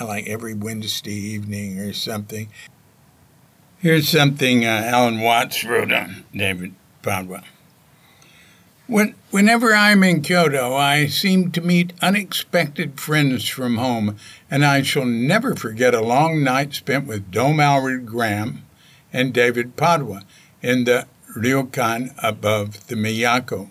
like 0.00 0.26
every 0.26 0.54
Wednesday 0.54 1.14
evening 1.14 1.78
or 1.78 1.92
something. 1.92 2.48
Here's 3.86 4.08
something 4.08 4.64
uh, 4.64 4.82
Alan 4.84 5.20
Watts 5.20 5.62
wrote 5.62 5.92
on 5.92 6.24
David 6.34 6.74
Padwa. 7.04 7.44
When, 8.88 9.14
whenever 9.30 9.72
I'm 9.76 10.02
in 10.02 10.22
Kyoto, 10.22 10.74
I 10.74 11.06
seem 11.06 11.52
to 11.52 11.60
meet 11.60 11.92
unexpected 12.02 12.98
friends 12.98 13.48
from 13.48 13.76
home, 13.76 14.16
and 14.50 14.64
I 14.64 14.82
shall 14.82 15.04
never 15.04 15.54
forget 15.54 15.94
a 15.94 16.00
long 16.00 16.42
night 16.42 16.74
spent 16.74 17.06
with 17.06 17.30
Dom 17.30 17.58
Aelred 17.58 18.06
Graham 18.06 18.64
and 19.12 19.32
David 19.32 19.76
Padwa 19.76 20.24
in 20.60 20.82
the 20.82 21.06
ryokan 21.36 22.12
above 22.20 22.88
the 22.88 22.96
Miyako. 22.96 23.70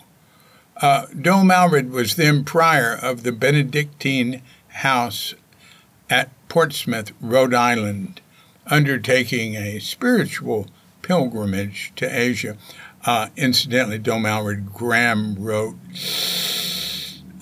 Uh, 0.78 1.08
Dom 1.08 1.49
Aelred 1.49 1.89
was 1.89 2.15
then 2.15 2.45
prior 2.45 2.95
of 2.95 3.23
the 3.23 3.34
Benedictine 3.34 4.41
house 4.69 5.36
at 6.10 6.30
Portsmouth, 6.47 7.12
Rhode 7.19 7.54
Island, 7.54 8.21
undertaking 8.67 9.56
a 9.56 9.80
spiritual 9.80 10.67
pilgrimage 11.01 11.93
to 11.95 12.06
Asia. 12.06 12.58
Uh, 13.06 13.30
incidentally, 13.38 13.99
Dom 13.99 14.23
Aelred 14.23 14.73
Graham 14.73 15.36
wrote 15.36 15.75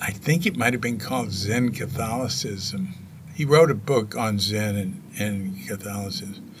I 0.00 0.10
think 0.10 0.44
it 0.44 0.56
might 0.56 0.74
have 0.74 0.82
been 0.82 0.98
called 0.98 1.32
Zen 1.32 1.72
Catholicism. 1.72 2.94
He 3.34 3.46
wrote 3.46 3.70
a 3.70 3.74
book 3.74 4.14
on 4.14 4.38
Zen 4.38 4.76
and, 4.76 5.02
and 5.18 5.66
Catholicism. 5.66 6.54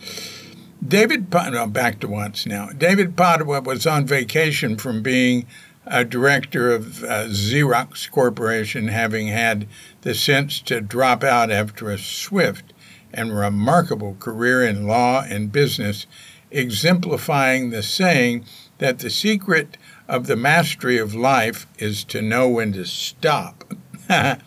David, 0.86 1.30
no, 1.30 1.66
back 1.66 2.00
to 2.00 2.08
once 2.08 2.46
now. 2.46 2.68
David 2.70 3.16
Padwa 3.16 3.62
was 3.62 3.86
on 3.86 4.06
vacation 4.06 4.76
from 4.76 5.02
being 5.02 5.46
a 5.86 6.04
director 6.04 6.72
of 6.72 7.04
uh, 7.04 7.26
Xerox 7.26 8.10
Corporation, 8.10 8.88
having 8.88 9.28
had 9.28 9.66
the 10.02 10.14
sense 10.14 10.60
to 10.62 10.80
drop 10.80 11.22
out 11.22 11.50
after 11.50 11.90
a 11.90 11.98
swift 11.98 12.73
and 13.14 13.36
remarkable 13.36 14.16
career 14.18 14.64
in 14.64 14.86
law 14.86 15.22
and 15.22 15.52
business, 15.52 16.06
exemplifying 16.50 17.70
the 17.70 17.82
saying 17.82 18.44
that 18.78 18.98
the 18.98 19.10
secret 19.10 19.76
of 20.08 20.26
the 20.26 20.36
mastery 20.36 20.98
of 20.98 21.14
life 21.14 21.66
is 21.78 22.04
to 22.04 22.20
know 22.20 22.48
when 22.48 22.72
to 22.72 22.84
stop. 22.84 23.72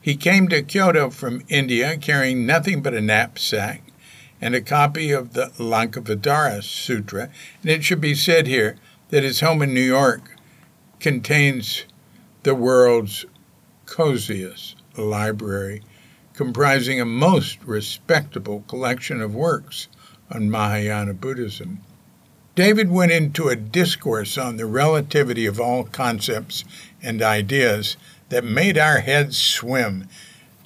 he 0.00 0.14
came 0.16 0.48
to 0.48 0.62
Kyoto 0.62 1.10
from 1.10 1.42
India 1.48 1.96
carrying 1.96 2.46
nothing 2.46 2.82
but 2.82 2.94
a 2.94 3.00
knapsack 3.00 3.82
and 4.40 4.54
a 4.54 4.60
copy 4.60 5.10
of 5.10 5.34
the 5.34 5.46
Lankavatara 5.58 6.62
Sutra, 6.62 7.30
and 7.62 7.70
it 7.70 7.84
should 7.84 8.00
be 8.00 8.14
said 8.14 8.46
here 8.46 8.76
that 9.10 9.22
his 9.22 9.40
home 9.40 9.62
in 9.62 9.74
New 9.74 9.80
York 9.80 10.36
contains 10.98 11.84
the 12.42 12.54
world's 12.54 13.26
coziest 13.86 14.76
library, 14.96 15.82
comprising 16.40 16.98
a 16.98 17.04
most 17.04 17.62
respectable 17.66 18.64
collection 18.66 19.20
of 19.20 19.34
works 19.34 19.88
on 20.30 20.50
Mahayana 20.50 21.12
Buddhism. 21.12 21.82
David 22.54 22.90
went 22.90 23.12
into 23.12 23.48
a 23.48 23.56
discourse 23.56 24.38
on 24.38 24.56
the 24.56 24.64
relativity 24.64 25.44
of 25.44 25.60
all 25.60 25.84
concepts 25.84 26.64
and 27.02 27.20
ideas 27.20 27.98
that 28.30 28.42
made 28.42 28.78
our 28.78 29.00
heads 29.00 29.36
swim. 29.36 30.08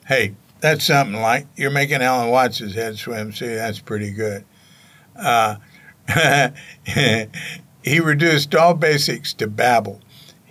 Hey, 0.06 0.36
that's 0.60 0.84
something 0.84 1.20
like 1.20 1.48
you're 1.56 1.72
making 1.72 2.02
Alan 2.02 2.30
Watts' 2.30 2.74
head 2.74 2.96
swim. 2.96 3.32
See, 3.32 3.46
that's 3.48 3.80
pretty 3.80 4.12
good. 4.12 4.44
Uh, 5.16 5.56
he 7.82 7.98
reduced 7.98 8.54
all 8.54 8.74
basics 8.74 9.34
to 9.34 9.48
babble. 9.48 10.00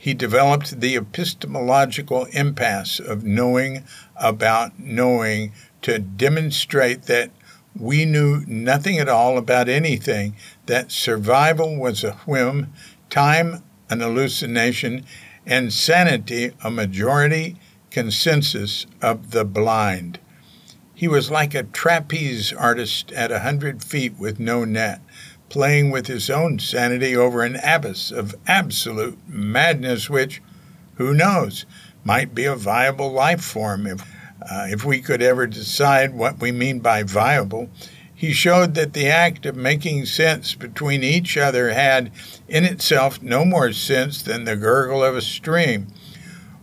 He 0.03 0.13
developed 0.13 0.81
the 0.81 0.97
epistemological 0.97 2.25
impasse 2.33 2.99
of 2.99 3.23
knowing 3.23 3.85
about 4.17 4.77
knowing 4.77 5.53
to 5.81 5.97
demonstrate 5.97 7.03
that 7.03 7.31
we 7.73 8.03
knew 8.03 8.43
nothing 8.45 8.99
at 8.99 9.07
all 9.07 9.37
about 9.37 9.69
anything, 9.69 10.35
that 10.65 10.91
survival 10.91 11.77
was 11.77 12.03
a 12.03 12.15
whim, 12.25 12.73
time 13.09 13.63
an 13.89 14.01
hallucination, 14.01 15.05
and 15.45 15.71
sanity 15.71 16.51
a 16.61 16.69
majority 16.69 17.55
consensus 17.89 18.85
of 19.01 19.31
the 19.31 19.45
blind. 19.45 20.19
He 20.93 21.07
was 21.07 21.31
like 21.31 21.55
a 21.55 21.63
trapeze 21.63 22.51
artist 22.51 23.13
at 23.13 23.31
a 23.31 23.39
hundred 23.39 23.81
feet 23.81 24.19
with 24.19 24.37
no 24.37 24.65
net, 24.65 24.99
playing 25.53 25.91
with 25.91 26.07
his 26.07 26.31
own 26.31 26.57
sanity 26.57 27.15
over 27.15 27.43
an 27.43 27.55
abyss 27.63 28.09
of 28.09 28.33
absolute 28.47 29.15
madness, 29.27 30.09
which, 30.09 30.41
who 30.95 31.13
knows, 31.13 31.67
might 32.03 32.33
be 32.33 32.43
a 32.43 32.55
viable 32.55 33.11
life 33.11 33.43
form 33.43 33.85
if 33.85 34.01
uh, 34.41 34.65
if 34.67 34.83
we 34.83 34.99
could 34.99 35.21
ever 35.21 35.45
decide 35.45 36.13
what 36.15 36.41
we 36.41 36.51
mean 36.51 36.79
by 36.79 37.03
viable, 37.03 37.69
he 38.13 38.33
showed 38.33 38.73
that 38.73 38.93
the 38.93 39.07
act 39.07 39.45
of 39.45 39.55
making 39.55 40.05
sense 40.05 40.55
between 40.55 41.03
each 41.03 41.37
other 41.37 41.71
had 41.71 42.11
in 42.47 42.65
itself 42.65 43.21
no 43.21 43.45
more 43.45 43.71
sense 43.71 44.23
than 44.23 44.43
the 44.43 44.57
gurgle 44.57 45.03
of 45.03 45.15
a 45.15 45.21
stream. 45.21 45.85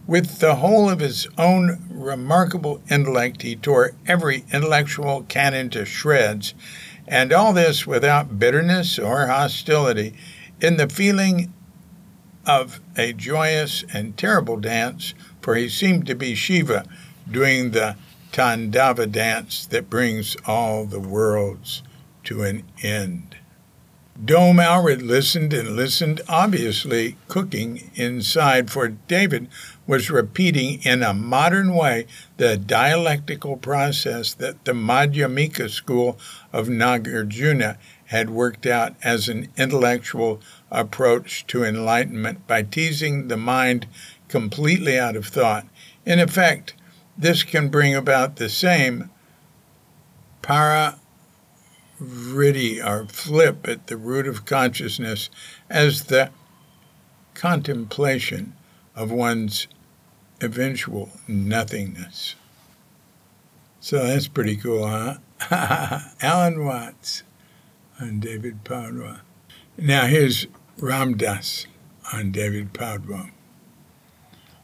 With 0.07 0.41
the 0.41 0.57
whole 0.57 0.91
of 0.91 0.99
his 0.99 1.29
own 1.39 1.87
remarkable 1.89 2.83
intellect, 2.91 3.43
he 3.43 3.55
tore 3.55 3.93
every 4.07 4.45
intellectual 4.53 5.23
canon 5.29 5.71
to 5.71 5.85
shreds, 5.85 6.53
and 7.11 7.33
all 7.33 7.53
this 7.53 7.89
without 7.89 8.39
bitterness 8.39 8.99
or 8.99 9.27
hostility, 9.27 10.15
in 10.61 10.77
the 10.77 10.89
feeling 10.89 11.53
of 12.47 12.81
a 12.97 13.13
joyous 13.13 13.85
and 13.93 14.17
terrible 14.17 14.57
dance, 14.57 15.13
for 15.43 15.57
he 15.57 15.69
seemed 15.69 16.07
to 16.07 16.15
be 16.15 16.35
Shiva 16.35 16.87
doing 17.31 17.73
the 17.73 17.97
Tandava 18.33 19.11
dance 19.11 19.67
that 19.67 19.91
brings 19.91 20.37
all 20.47 20.87
the 20.87 21.01
worlds 21.01 21.83
to 22.25 22.43
an 22.43 22.63
end. 22.83 23.37
Dom 24.23 24.59
Aelred 24.59 25.03
listened 25.03 25.53
and 25.53 25.71
listened, 25.71 26.21
obviously 26.29 27.17
cooking 27.27 27.91
inside, 27.95 28.71
for 28.71 28.89
David 28.89 29.49
was 29.91 30.09
repeating 30.09 30.81
in 30.85 31.03
a 31.03 31.13
modern 31.13 31.75
way 31.75 32.07
the 32.37 32.57
dialectical 32.57 33.57
process 33.57 34.33
that 34.35 34.65
the 34.65 34.71
Madhyamika 34.71 35.69
school 35.69 36.17
of 36.53 36.69
Nagarjuna 36.69 37.77
had 38.05 38.31
worked 38.31 38.67
out 38.67 38.95
as 39.03 39.29
an 39.29 39.49
intellectual 39.57 40.41
approach 40.71 41.45
to 41.49 41.65
enlightenment 41.65 42.47
by 42.47 42.63
teasing 42.63 43.27
the 43.27 43.37
mind 43.37 43.89
completely 44.29 44.97
out 44.97 45.17
of 45.17 45.27
thought. 45.27 45.67
In 46.07 46.21
effect, 46.21 46.75
this 47.19 47.43
can 47.43 47.69
bring 47.69 47.93
about 47.93 48.37
the 48.37 48.49
same 48.49 49.11
para 50.41 51.01
vritti 52.01 52.81
or 52.81 53.07
flip 53.07 53.67
at 53.67 53.89
the 53.89 53.97
root 53.97 54.29
of 54.29 54.45
consciousness 54.45 55.31
as 55.69 56.05
the 56.05 56.31
contemplation 57.35 58.53
of 58.95 59.11
one's 59.11 59.67
eventual 60.41 61.11
nothingness. 61.29 62.35
So 63.81 64.05
that's 64.07 64.29
pretty 64.29 64.57
cool, 64.57 64.87
huh? 64.87 65.19
Alan 66.21 66.65
Watts 66.65 67.23
on 68.01 68.21
David 68.21 68.65
Padwa. 68.65 69.21
Now 69.79 70.07
here's 70.07 70.47
Ram 70.79 71.17
Dass 71.17 71.67
on 72.13 72.31
David 72.31 72.73
Padwa. 72.73 73.31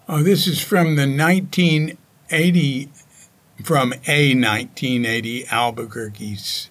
Oh, 0.08 0.22
this 0.22 0.46
is 0.46 0.60
from 0.60 0.96
the 0.96 1.06
19 1.06 1.98
80 2.30 2.90
from 3.62 3.92
a 4.06 4.34
1980 4.34 5.46
Albuquerque's 5.46 6.70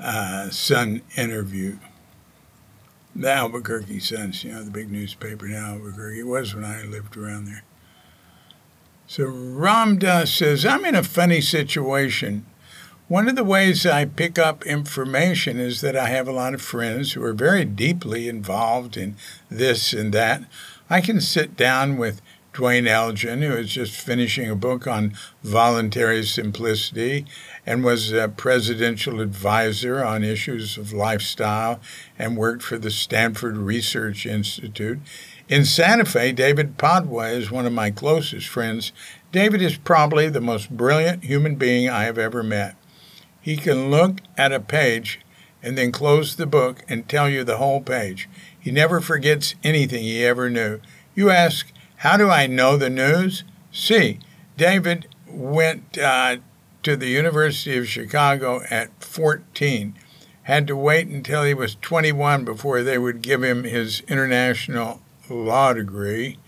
uh, 0.00 0.50
Sun 0.50 1.02
interview. 1.16 1.78
The 3.14 3.32
Albuquerque 3.32 4.00
Sun, 4.00 4.32
you 4.42 4.52
know, 4.52 4.62
the 4.62 4.70
big 4.70 4.90
newspaper 4.90 5.46
in 5.46 5.54
Albuquerque. 5.54 6.20
It 6.20 6.26
was 6.26 6.54
when 6.54 6.64
I 6.64 6.82
lived 6.82 7.16
around 7.16 7.46
there. 7.46 7.64
So 9.08 9.26
Ram 9.26 9.98
Dass 9.98 10.32
says, 10.32 10.66
I'm 10.66 10.84
in 10.84 10.96
a 10.96 11.02
funny 11.02 11.40
situation. 11.40 12.44
One 13.06 13.28
of 13.28 13.36
the 13.36 13.44
ways 13.44 13.86
I 13.86 14.04
pick 14.04 14.36
up 14.36 14.66
information 14.66 15.60
is 15.60 15.80
that 15.80 15.96
I 15.96 16.08
have 16.08 16.26
a 16.26 16.32
lot 16.32 16.54
of 16.54 16.60
friends 16.60 17.12
who 17.12 17.22
are 17.22 17.32
very 17.32 17.64
deeply 17.64 18.28
involved 18.28 18.96
in 18.96 19.14
this 19.48 19.92
and 19.92 20.12
that. 20.12 20.42
I 20.90 21.00
can 21.00 21.20
sit 21.20 21.56
down 21.56 21.98
with 21.98 22.20
Duane 22.52 22.88
Elgin, 22.88 23.42
who 23.42 23.52
is 23.52 23.70
just 23.70 23.92
finishing 23.92 24.50
a 24.50 24.56
book 24.56 24.88
on 24.88 25.14
voluntary 25.44 26.24
simplicity 26.24 27.26
and 27.64 27.84
was 27.84 28.12
a 28.12 28.28
presidential 28.28 29.20
advisor 29.20 30.02
on 30.02 30.24
issues 30.24 30.76
of 30.76 30.92
lifestyle 30.92 31.80
and 32.18 32.36
worked 32.36 32.62
for 32.62 32.78
the 32.78 32.90
Stanford 32.90 33.56
Research 33.56 34.26
Institute. 34.26 34.98
In 35.48 35.64
Santa 35.64 36.04
Fe, 36.04 36.32
David 36.32 36.76
Padwa 36.76 37.32
is 37.32 37.52
one 37.52 37.66
of 37.66 37.72
my 37.72 37.92
closest 37.92 38.48
friends. 38.48 38.90
David 39.30 39.62
is 39.62 39.78
probably 39.78 40.28
the 40.28 40.40
most 40.40 40.76
brilliant 40.76 41.22
human 41.22 41.54
being 41.54 41.88
I 41.88 42.02
have 42.02 42.18
ever 42.18 42.42
met. 42.42 42.74
He 43.40 43.56
can 43.56 43.88
look 43.88 44.18
at 44.36 44.50
a 44.50 44.58
page 44.58 45.20
and 45.62 45.78
then 45.78 45.92
close 45.92 46.34
the 46.34 46.46
book 46.46 46.82
and 46.88 47.08
tell 47.08 47.28
you 47.28 47.44
the 47.44 47.58
whole 47.58 47.80
page. 47.80 48.28
He 48.58 48.72
never 48.72 49.00
forgets 49.00 49.54
anything 49.62 50.02
he 50.02 50.24
ever 50.24 50.50
knew. 50.50 50.80
You 51.14 51.30
ask, 51.30 51.72
how 51.98 52.16
do 52.16 52.28
I 52.28 52.48
know 52.48 52.76
the 52.76 52.90
news? 52.90 53.44
See, 53.70 54.18
David 54.56 55.06
went 55.28 55.96
uh, 55.96 56.38
to 56.82 56.96
the 56.96 57.06
University 57.06 57.78
of 57.78 57.88
Chicago 57.88 58.62
at 58.68 58.90
14, 59.00 59.94
had 60.42 60.66
to 60.66 60.74
wait 60.74 61.06
until 61.06 61.44
he 61.44 61.54
was 61.54 61.76
21 61.76 62.44
before 62.44 62.82
they 62.82 62.98
would 62.98 63.22
give 63.22 63.44
him 63.44 63.62
his 63.62 64.00
international 64.08 65.02
law 65.28 65.72
degree. 65.72 66.38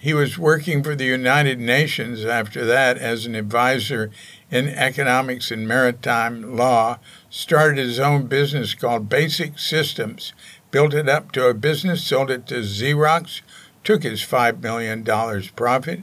He 0.00 0.14
was 0.14 0.38
working 0.38 0.84
for 0.84 0.94
the 0.94 1.04
United 1.04 1.58
Nations 1.58 2.24
after 2.24 2.64
that 2.64 2.98
as 2.98 3.26
an 3.26 3.34
advisor 3.34 4.10
in 4.50 4.68
economics 4.68 5.50
and 5.50 5.66
maritime 5.66 6.56
law, 6.56 6.98
started 7.28 7.78
his 7.78 7.98
own 7.98 8.26
business 8.26 8.74
called 8.74 9.08
Basic 9.08 9.58
Systems, 9.58 10.32
built 10.70 10.94
it 10.94 11.08
up 11.08 11.32
to 11.32 11.48
a 11.48 11.54
business, 11.54 12.04
sold 12.04 12.30
it 12.30 12.46
to 12.46 12.60
Xerox, 12.60 13.42
took 13.82 14.04
his 14.04 14.20
$5 14.22 14.62
million 14.62 15.04
profit 15.56 16.02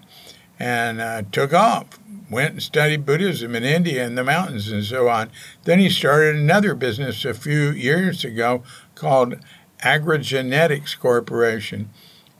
and 0.59 0.99
uh, 1.01 1.23
took 1.31 1.53
off. 1.53 1.99
Went 2.29 2.53
and 2.53 2.63
studied 2.63 3.05
Buddhism 3.05 3.55
in 3.55 3.63
India 3.63 4.05
in 4.05 4.15
the 4.15 4.23
mountains 4.23 4.71
and 4.71 4.83
so 4.83 5.07
on. 5.07 5.29
Then 5.63 5.79
he 5.79 5.89
started 5.89 6.35
another 6.35 6.73
business 6.73 7.23
a 7.23 7.35
few 7.35 7.69
years 7.69 8.25
ago 8.25 8.63
called 8.95 9.35
Agrogenetics 9.83 10.97
Corporation. 10.99 11.91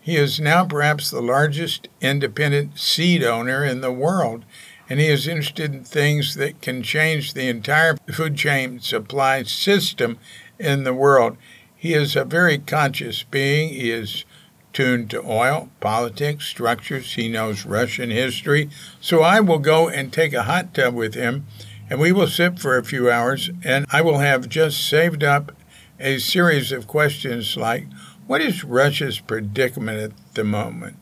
He 0.05 0.17
is 0.17 0.39
now 0.39 0.65
perhaps 0.65 1.09
the 1.09 1.19
largest 1.19 1.87
independent 1.99 2.77
seed 2.77 3.23
owner 3.23 3.65
in 3.65 3.81
the 3.81 3.91
world, 3.91 4.45
and 4.87 4.99
he 4.99 5.07
is 5.07 5.27
interested 5.27 5.73
in 5.73 5.83
things 5.83 6.35
that 6.35 6.61
can 6.61 6.83
change 6.83 7.33
the 7.33 7.49
entire 7.49 7.97
food 8.13 8.37
chain 8.37 8.79
supply 8.79 9.41
system 9.41 10.19
in 10.59 10.83
the 10.83 10.93
world. 10.93 11.37
He 11.75 11.95
is 11.95 12.15
a 12.15 12.23
very 12.23 12.59
conscious 12.59 13.23
being. 13.23 13.69
He 13.69 13.89
is 13.89 14.25
tuned 14.73 15.09
to 15.09 15.23
oil, 15.23 15.69
politics, 15.79 16.45
structures. 16.45 17.13
He 17.13 17.27
knows 17.27 17.65
Russian 17.65 18.11
history. 18.11 18.69
So 19.01 19.23
I 19.23 19.39
will 19.39 19.57
go 19.57 19.89
and 19.89 20.13
take 20.13 20.33
a 20.33 20.43
hot 20.43 20.75
tub 20.75 20.93
with 20.93 21.15
him, 21.15 21.47
and 21.89 21.99
we 21.99 22.11
will 22.11 22.27
sit 22.27 22.59
for 22.59 22.77
a 22.77 22.85
few 22.85 23.09
hours, 23.09 23.49
and 23.63 23.87
I 23.91 24.03
will 24.03 24.19
have 24.19 24.49
just 24.49 24.87
saved 24.87 25.23
up 25.23 25.51
a 25.99 26.19
series 26.19 26.71
of 26.71 26.85
questions 26.85 27.57
like 27.57 27.87
what 28.27 28.41
is 28.41 28.63
Russia's 28.63 29.19
predicament 29.19 29.99
at 29.99 30.33
the 30.33 30.43
moment? 30.43 30.97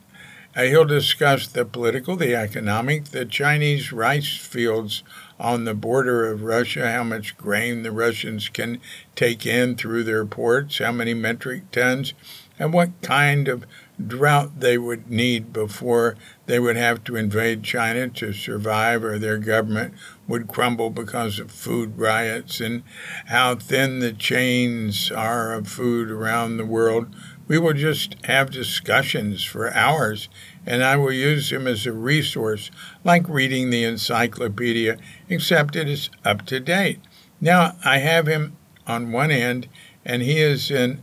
Uh, 0.56 0.64
he'll 0.64 0.84
discuss 0.84 1.48
the 1.48 1.64
political, 1.64 2.16
the 2.16 2.34
economic, 2.34 3.06
the 3.06 3.24
Chinese 3.24 3.92
rice 3.92 4.36
fields 4.36 5.02
on 5.40 5.64
the 5.64 5.74
border 5.74 6.30
of 6.30 6.42
Russia, 6.42 6.92
how 6.92 7.02
much 7.02 7.36
grain 7.36 7.82
the 7.82 7.90
Russians 7.90 8.48
can 8.48 8.80
take 9.16 9.44
in 9.44 9.74
through 9.74 10.04
their 10.04 10.24
ports, 10.24 10.78
how 10.78 10.92
many 10.92 11.12
metric 11.12 11.70
tons, 11.72 12.14
and 12.56 12.72
what 12.72 12.90
kind 13.02 13.48
of 13.48 13.66
drought 14.06 14.60
they 14.60 14.78
would 14.78 15.10
need 15.10 15.52
before 15.52 16.16
they 16.46 16.60
would 16.60 16.76
have 16.76 17.02
to 17.04 17.16
invade 17.16 17.64
China 17.64 18.08
to 18.08 18.32
survive 18.32 19.02
or 19.02 19.18
their 19.18 19.38
government 19.38 19.94
would 20.26 20.48
crumble 20.48 20.90
because 20.90 21.38
of 21.38 21.50
food 21.50 21.98
riots 21.98 22.60
and 22.60 22.82
how 23.26 23.54
thin 23.54 23.98
the 23.98 24.12
chains 24.12 25.10
are 25.10 25.52
of 25.52 25.68
food 25.68 26.10
around 26.10 26.56
the 26.56 26.66
world. 26.66 27.14
We 27.46 27.58
will 27.58 27.74
just 27.74 28.16
have 28.24 28.50
discussions 28.50 29.44
for 29.44 29.72
hours, 29.74 30.28
and 30.64 30.82
I 30.82 30.96
will 30.96 31.12
use 31.12 31.52
him 31.52 31.66
as 31.66 31.84
a 31.86 31.92
resource, 31.92 32.70
like 33.04 33.28
reading 33.28 33.68
the 33.68 33.84
encyclopedia, 33.84 34.96
except 35.28 35.76
it 35.76 35.88
is 35.88 36.08
up 36.24 36.46
to 36.46 36.58
date. 36.60 37.00
Now, 37.40 37.76
I 37.84 37.98
have 37.98 38.26
him 38.26 38.56
on 38.86 39.12
one 39.12 39.30
end, 39.30 39.68
and 40.04 40.22
he 40.22 40.40
is 40.40 40.70
in 40.70 41.02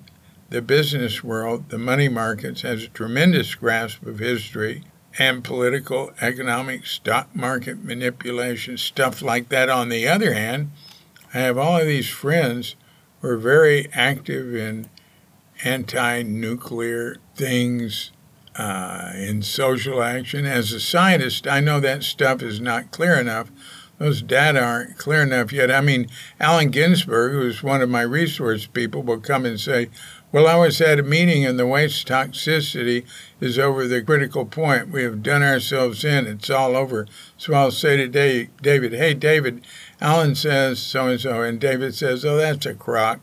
the 0.50 0.62
business 0.62 1.24
world, 1.24 1.70
the 1.70 1.78
money 1.78 2.10
markets, 2.10 2.64
has 2.64 2.84
a 2.84 2.90
tremendous 2.90 3.54
grasp 3.56 4.06
of 4.06 4.20
history 4.20 4.84
and 5.18 5.44
political, 5.44 6.12
economic, 6.22 6.86
stock 6.86 7.36
market 7.36 7.84
manipulation, 7.84 8.78
stuff 8.78 9.22
like 9.22 9.50
that. 9.50 9.70
On 9.70 9.90
the 9.90 10.08
other 10.08 10.34
hand, 10.34 10.72
I 11.34 11.40
have 11.40 11.58
all 11.58 11.78
of 11.78 11.88
these 11.88 12.10
friends 12.10 12.76
who 13.22 13.30
are 13.30 13.38
very 13.38 13.90
active 13.94 14.56
in 14.56 14.90
anti 15.64 16.24
nuclear 16.24 17.18
things, 17.36 18.12
uh, 18.56 19.12
in 19.16 19.42
social 19.42 20.02
action. 20.02 20.46
As 20.46 20.72
a 20.72 20.80
scientist, 20.80 21.48
I 21.48 21.60
know 21.60 21.80
that 21.80 22.04
stuff 22.04 22.42
is 22.42 22.60
not 22.60 22.92
clear 22.92 23.16
enough. 23.16 23.52
Those 23.98 24.24
data 24.24 24.60
aren't 24.60 24.98
clear 24.98 25.22
enough 25.22 25.54
yet. 25.54 25.70
I 25.70 25.80
mean, 25.80 26.08
Allen 26.40 26.72
Ginsberg, 26.72 27.34
who's 27.34 27.62
one 27.62 27.82
of 27.82 27.90
my 27.90 28.02
resource 28.02 28.66
people, 28.66 29.04
will 29.04 29.20
come 29.20 29.46
and 29.46 29.60
say, 29.60 29.90
well, 30.32 30.48
I 30.48 30.56
was 30.56 30.80
at 30.80 31.00
a 31.00 31.04
meeting 31.04 31.46
and 31.46 31.60
the 31.60 31.68
waste 31.68 32.08
toxicity 32.08 33.06
is 33.42 33.60
over 33.60 33.88
the 33.88 34.02
critical 34.02 34.46
point. 34.46 34.90
We 34.90 35.04
have 35.04 35.22
done 35.22 35.44
ourselves 35.44 36.06
in. 36.06 36.26
It's 36.26 36.50
all 36.50 36.76
over. 36.76 37.06
So 37.38 37.54
I'll 37.54 37.72
say 37.72 37.98
to 37.98 38.08
David, 38.62 38.94
hey, 38.94 39.14
David, 39.14 39.62
Allen 40.00 40.36
says 40.36 40.80
so 40.80 41.08
and 41.08 41.20
so. 41.20 41.42
And 41.42 41.60
David 41.60 41.96
says, 41.96 42.24
oh, 42.24 42.38
that's 42.38 42.66
a 42.66 42.74
crock. 42.74 43.20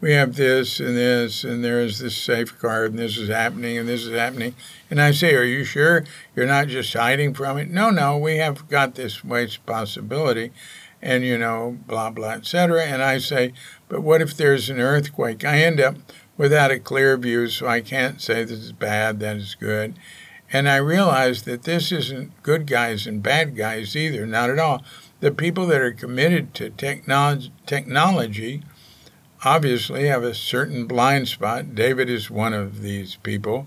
We 0.00 0.12
have 0.12 0.36
this 0.36 0.78
and 0.78 0.96
this, 0.96 1.42
and 1.42 1.64
there 1.64 1.80
is 1.80 1.98
this 1.98 2.16
safeguard, 2.16 2.92
and 2.92 3.00
this 3.00 3.18
is 3.18 3.28
happening, 3.28 3.76
and 3.76 3.88
this 3.88 4.04
is 4.04 4.16
happening. 4.16 4.54
And 4.90 5.00
I 5.00 5.10
say, 5.10 5.34
Are 5.34 5.42
you 5.42 5.64
sure 5.64 6.04
you're 6.36 6.46
not 6.46 6.68
just 6.68 6.92
hiding 6.94 7.34
from 7.34 7.58
it? 7.58 7.68
No, 7.68 7.90
no, 7.90 8.16
we 8.16 8.36
have 8.36 8.68
got 8.68 8.94
this 8.94 9.24
waste 9.24 9.66
possibility, 9.66 10.52
and 11.02 11.24
you 11.24 11.36
know, 11.36 11.78
blah, 11.88 12.10
blah, 12.10 12.34
etc. 12.34 12.84
And 12.84 13.02
I 13.02 13.18
say, 13.18 13.52
But 13.88 14.02
what 14.02 14.22
if 14.22 14.36
there's 14.36 14.70
an 14.70 14.78
earthquake? 14.78 15.44
I 15.44 15.62
end 15.62 15.80
up 15.80 15.96
without 16.38 16.70
a 16.70 16.78
clear 16.78 17.18
view, 17.18 17.48
so 17.48 17.66
I 17.66 17.82
can't 17.82 18.22
say 18.22 18.44
this 18.44 18.60
is 18.60 18.72
bad, 18.72 19.20
that 19.20 19.36
is 19.36 19.54
good. 19.54 19.98
And 20.50 20.66
I 20.66 20.76
realize 20.76 21.42
that 21.42 21.64
this 21.64 21.92
isn't 21.92 22.42
good 22.42 22.66
guys 22.66 23.06
and 23.06 23.22
bad 23.22 23.54
guys 23.54 23.94
either, 23.94 24.26
not 24.26 24.48
at 24.48 24.58
all. 24.58 24.82
The 25.20 25.32
people 25.32 25.66
that 25.66 25.82
are 25.82 25.92
committed 25.92 26.54
to 26.54 26.70
technology, 26.70 27.52
technology 27.66 28.62
obviously 29.44 30.06
have 30.06 30.22
a 30.22 30.34
certain 30.34 30.86
blind 30.86 31.28
spot. 31.28 31.74
David 31.74 32.08
is 32.08 32.30
one 32.30 32.54
of 32.54 32.80
these 32.80 33.16
people 33.16 33.66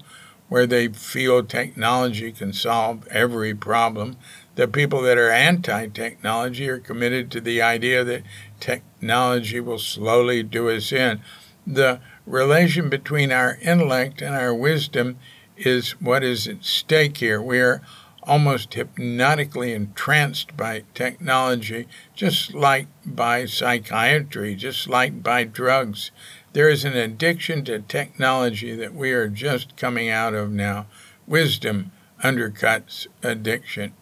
where 0.49 0.65
they 0.65 0.87
feel 0.87 1.43
technology 1.43 2.31
can 2.31 2.51
solve 2.51 3.07
every 3.07 3.53
problem. 3.53 4.17
The 4.55 4.67
people 4.67 5.01
that 5.03 5.17
are 5.17 5.29
anti 5.29 5.87
technology 5.87 6.67
are 6.67 6.79
committed 6.79 7.29
to 7.31 7.41
the 7.41 7.61
idea 7.61 8.03
that 8.03 8.23
technology 8.59 9.59
will 9.59 9.79
slowly 9.79 10.41
do 10.43 10.69
us 10.69 10.91
in. 10.91 11.21
The 11.65 12.01
relation 12.25 12.89
between 12.89 13.31
our 13.31 13.57
intellect 13.61 14.21
and 14.21 14.35
our 14.35 14.53
wisdom 14.53 15.17
is 15.57 15.91
what 16.01 16.23
is 16.23 16.47
at 16.47 16.63
stake 16.63 17.17
here. 17.17 17.41
We 17.41 17.59
are 17.59 17.81
almost 18.23 18.73
hypnotically 18.73 19.73
entranced 19.73 20.55
by 20.55 20.83
technology, 20.93 21.87
just 22.13 22.53
like 22.53 22.87
by 23.05 23.45
psychiatry, 23.45 24.55
just 24.55 24.87
like 24.87 25.23
by 25.23 25.43
drugs. 25.43 26.11
There 26.53 26.69
is 26.69 26.85
an 26.85 26.95
addiction 26.95 27.63
to 27.65 27.79
technology 27.79 28.75
that 28.75 28.93
we 28.93 29.11
are 29.11 29.27
just 29.27 29.75
coming 29.75 30.09
out 30.09 30.33
of 30.33 30.51
now. 30.51 30.85
Wisdom 31.25 31.91
undercuts 32.23 33.07
addiction. 33.23 33.93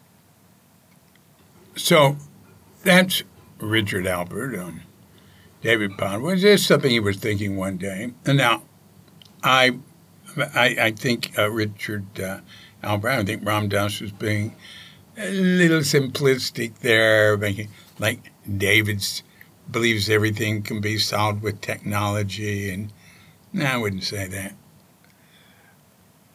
So 1.75 2.17
that's 2.83 3.23
Richard 3.59 4.05
Alpert 4.05 4.53
on 4.59 4.69
um, 4.69 4.81
David 5.61 5.97
Pond 5.97 6.23
was 6.23 6.41
this 6.41 6.65
something 6.65 6.89
he 6.89 6.99
was 6.99 7.17
thinking 7.17 7.57
one 7.57 7.77
day? 7.77 8.13
And 8.25 8.37
now, 8.37 8.63
I, 9.43 9.77
I, 10.37 10.75
I 10.79 10.91
think 10.91 11.37
uh, 11.37 11.49
Richard 11.49 12.19
uh, 12.19 12.39
I 12.81 13.23
think 13.23 13.45
Ram 13.45 13.67
Dass 13.67 13.99
was 13.99 14.11
being 14.11 14.55
a 15.17 15.31
little 15.31 15.79
simplistic 15.79 16.79
there, 16.79 17.37
making 17.37 17.69
like 17.99 18.31
David's 18.57 19.23
believes 19.69 20.09
everything 20.09 20.63
can 20.63 20.81
be 20.81 20.97
solved 20.97 21.43
with 21.43 21.61
technology, 21.61 22.69
and 22.71 22.91
no, 23.53 23.65
I 23.65 23.77
wouldn't 23.77 24.03
say 24.03 24.27
that. 24.27 24.55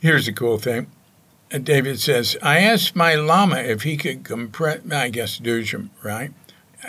Here's 0.01 0.27
the 0.27 0.33
cool 0.33 0.59
thing. 0.59 0.87
Uh, 1.53 1.59
David 1.59 1.99
says, 1.99 2.37
I 2.43 2.59
asked 2.59 2.95
my 2.95 3.15
Lama 3.15 3.57
if 3.57 3.83
he 3.83 3.97
could 3.97 4.23
compress, 4.25 4.81
I 4.93 5.09
guess 5.09 5.41
Dudjom, 5.41 5.91
right? 6.03 6.33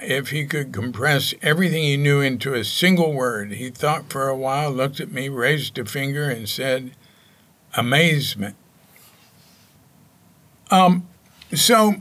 If 0.01 0.29
he 0.29 0.45
could 0.45 0.73
compress 0.73 1.33
everything 1.41 1.83
he 1.83 1.97
knew 1.97 2.21
into 2.21 2.53
a 2.53 2.63
single 2.63 3.13
word. 3.13 3.53
He 3.53 3.69
thought 3.69 4.09
for 4.09 4.27
a 4.27 4.35
while, 4.35 4.71
looked 4.71 4.99
at 4.99 5.11
me, 5.11 5.29
raised 5.29 5.77
a 5.77 5.85
finger, 5.85 6.29
and 6.29 6.47
said, 6.49 6.91
amazement. 7.75 8.55
Um, 10.71 11.07
so, 11.53 11.95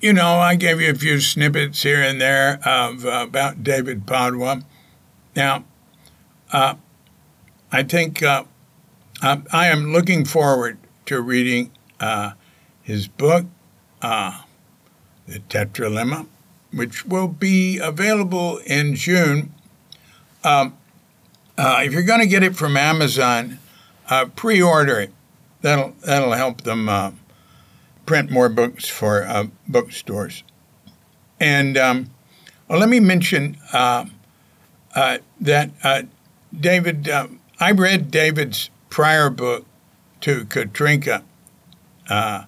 you 0.00 0.12
know, 0.12 0.38
I 0.38 0.56
gave 0.56 0.80
you 0.80 0.90
a 0.90 0.94
few 0.94 1.20
snippets 1.20 1.82
here 1.82 2.02
and 2.02 2.20
there 2.20 2.60
of 2.64 3.06
uh, 3.06 3.24
about 3.26 3.62
David 3.62 4.06
Padwa. 4.06 4.64
Now, 5.36 5.64
uh, 6.52 6.74
I 7.70 7.82
think 7.82 8.22
uh, 8.22 8.44
I 9.22 9.68
am 9.68 9.92
looking 9.92 10.24
forward 10.24 10.78
to 11.06 11.20
reading 11.20 11.70
uh, 12.00 12.32
his 12.82 13.08
book, 13.08 13.46
uh, 14.02 14.42
The 15.26 15.40
Tetralemma 15.40 16.26
which 16.72 17.06
will 17.06 17.28
be 17.28 17.78
available 17.78 18.58
in 18.66 18.94
June. 18.94 19.52
Um, 20.44 20.76
uh, 21.56 21.80
if 21.82 21.92
you're 21.92 22.02
going 22.02 22.20
to 22.20 22.26
get 22.26 22.42
it 22.42 22.54
from 22.56 22.76
Amazon, 22.76 23.58
uh, 24.08 24.26
pre-order 24.36 25.00
it. 25.00 25.12
That'll 25.60 25.94
that'll 26.04 26.32
help 26.32 26.62
them 26.62 26.88
uh, 26.88 27.10
print 28.06 28.30
more 28.30 28.48
books 28.48 28.88
for 28.88 29.24
uh, 29.24 29.46
bookstores. 29.66 30.44
And 31.40 31.76
um, 31.76 32.10
well, 32.68 32.78
let 32.78 32.88
me 32.88 33.00
mention 33.00 33.56
uh, 33.72 34.06
uh, 34.94 35.18
that 35.40 36.08
David. 36.58 37.10
I 37.60 37.72
read 37.72 38.12
David's 38.12 38.70
prior 38.88 39.30
book 39.30 39.66
to 40.20 40.44
Katrinka 40.44 41.24
out 42.08 42.46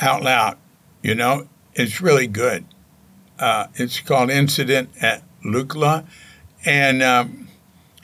loud. 0.00 0.56
You 1.02 1.14
know, 1.14 1.46
it's 1.74 2.00
really 2.00 2.26
good. 2.26 2.64
Uh, 3.44 3.66
it's 3.74 4.00
called 4.00 4.30
Incident 4.30 4.88
at 5.02 5.22
Lukla, 5.44 6.06
and 6.64 7.02
um, 7.02 7.48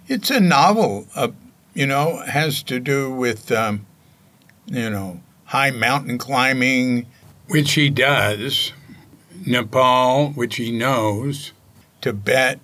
it's 0.06 0.28
a 0.28 0.38
novel. 0.38 1.06
Uh, 1.14 1.28
you 1.72 1.86
know, 1.86 2.18
has 2.26 2.62
to 2.64 2.78
do 2.78 3.10
with 3.10 3.50
um, 3.50 3.86
you 4.66 4.90
know 4.90 5.18
high 5.46 5.70
mountain 5.70 6.18
climbing, 6.18 7.06
which 7.48 7.72
he 7.72 7.88
does. 7.88 8.74
Nepal, 9.46 10.32
which 10.32 10.56
he 10.56 10.70
knows. 10.70 11.52
Tibet, 12.02 12.60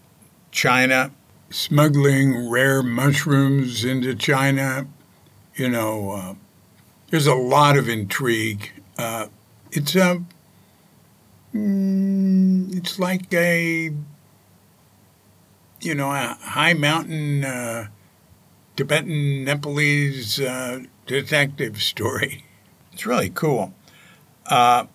China, 0.50 1.12
smuggling 1.48 2.50
rare 2.50 2.82
mushrooms 2.82 3.86
into 3.86 4.14
China, 4.14 4.86
you 5.54 5.70
know, 5.70 6.10
uh, 6.10 6.34
there's 7.08 7.26
a 7.26 7.34
lot 7.34 7.78
of 7.78 7.88
intrigue. 7.88 8.70
Uh, 8.98 9.28
it's 9.72 9.96
a, 9.96 10.22
mm, 11.56 12.76
it's 12.76 12.98
like 12.98 13.32
a, 13.32 13.92
you 15.80 15.94
know, 15.94 16.10
a 16.10 16.38
high 16.40 16.74
mountain 16.74 17.44
uh, 17.44 17.88
Tibetan 18.76 19.44
Nepalese 19.44 20.40
uh, 20.40 20.80
detective 21.06 21.82
story. 21.82 22.42
It's 22.92 23.04
really 23.04 23.28
cool. 23.28 23.74
Uh, 24.46 24.86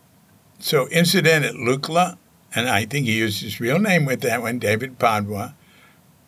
so, 0.57 0.89
Incident 0.89 1.45
at 1.45 1.53
Lukla, 1.53 2.17
and 2.55 2.67
I 2.67 2.85
think 2.85 3.05
he 3.05 3.15
used 3.15 3.43
his 3.43 3.59
real 3.59 3.77
name 3.77 4.05
with 4.05 4.21
that 4.21 4.41
one, 4.41 4.57
David 4.57 4.97
Padwa. 4.97 5.53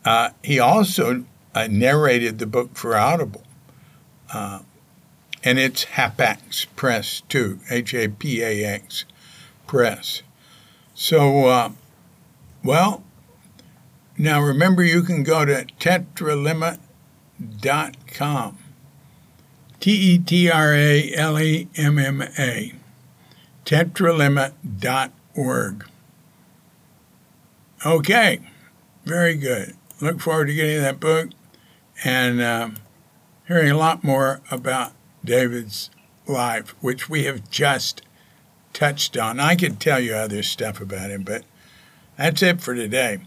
Uh, 0.05 0.29
he 0.43 0.59
also 0.59 1.25
uh, 1.55 1.67
narrated 1.71 2.37
the 2.37 2.45
book 2.45 2.75
for 2.75 2.95
Audible. 2.95 3.43
Uh, 4.31 4.59
and 5.43 5.57
it's 5.57 5.85
Hapax 5.85 6.67
Press 6.75 7.21
too, 7.27 7.59
H 7.71 7.95
A 7.95 8.07
P 8.07 8.43
A 8.43 8.63
X 8.63 9.05
Press. 9.67 10.23
So, 10.93 11.47
uh, 11.47 11.71
well, 12.63 13.03
now 14.17 14.41
remember 14.41 14.83
you 14.83 15.03
can 15.03 15.23
go 15.23 15.45
to 15.45 15.65
tetralemma.com. 15.79 18.57
T 19.79 19.91
E 19.91 20.17
T 20.17 20.49
R 20.49 20.73
A 20.73 21.13
L 21.13 21.39
E 21.39 21.69
M 21.75 21.99
M 21.99 22.21
A. 22.21 22.73
Tetralemma.org. 23.65 25.85
Okay, 27.85 28.39
very 29.03 29.35
good. 29.35 29.75
Look 29.99 30.21
forward 30.21 30.45
to 30.45 30.53
getting 30.53 30.81
that 30.81 31.01
book 31.01 31.31
and 32.05 32.41
um, 32.41 32.77
hearing 33.47 33.71
a 33.71 33.77
lot 33.77 34.03
more 34.03 34.41
about 34.49 34.93
David's 35.25 35.89
life, 36.27 36.75
which 36.79 37.09
we 37.09 37.23
have 37.23 37.49
just 37.49 38.01
touched 38.73 39.17
on. 39.17 39.39
I 39.39 39.55
could 39.55 39.79
tell 39.79 39.99
you 39.99 40.15
other 40.15 40.43
stuff 40.43 40.81
about 40.81 41.11
him, 41.11 41.23
but 41.23 41.43
that's 42.17 42.41
it 42.41 42.61
for 42.61 42.75
today. 42.75 43.19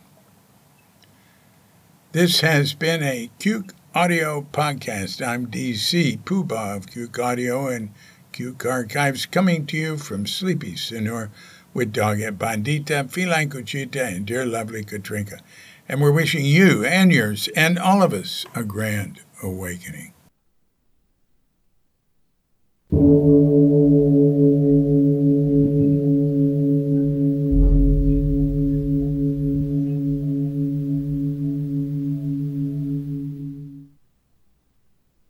This 2.12 2.40
has 2.40 2.74
been 2.74 3.02
a 3.02 3.30
Cuke 3.38 3.72
Audio 3.94 4.46
podcast. 4.52 5.26
I'm 5.26 5.46
DC 5.46 6.18
Poobah 6.20 6.76
of 6.76 6.86
Cuke 6.86 7.18
Audio 7.22 7.68
and 7.68 7.90
Cuke 8.32 8.70
Archives 8.70 9.26
coming 9.26 9.66
to 9.66 9.76
you 9.76 9.96
from 9.96 10.26
Sleepy 10.26 10.72
Sinor 10.72 11.30
with 11.72 11.92
Doggett 11.92 12.38
Bandita, 12.38 13.10
Feline 13.10 13.50
Cuchita, 13.50 14.06
and 14.06 14.26
dear 14.26 14.46
lovely 14.46 14.84
Katrinka. 14.84 15.40
And 15.88 16.00
we're 16.00 16.12
wishing 16.12 16.44
you 16.44 16.84
and 16.84 17.12
yours 17.12 17.48
and 17.54 17.78
all 17.78 18.02
of 18.02 18.12
us 18.12 18.44
a 18.54 18.64
grand 18.64 19.20
awakening. 19.42 20.12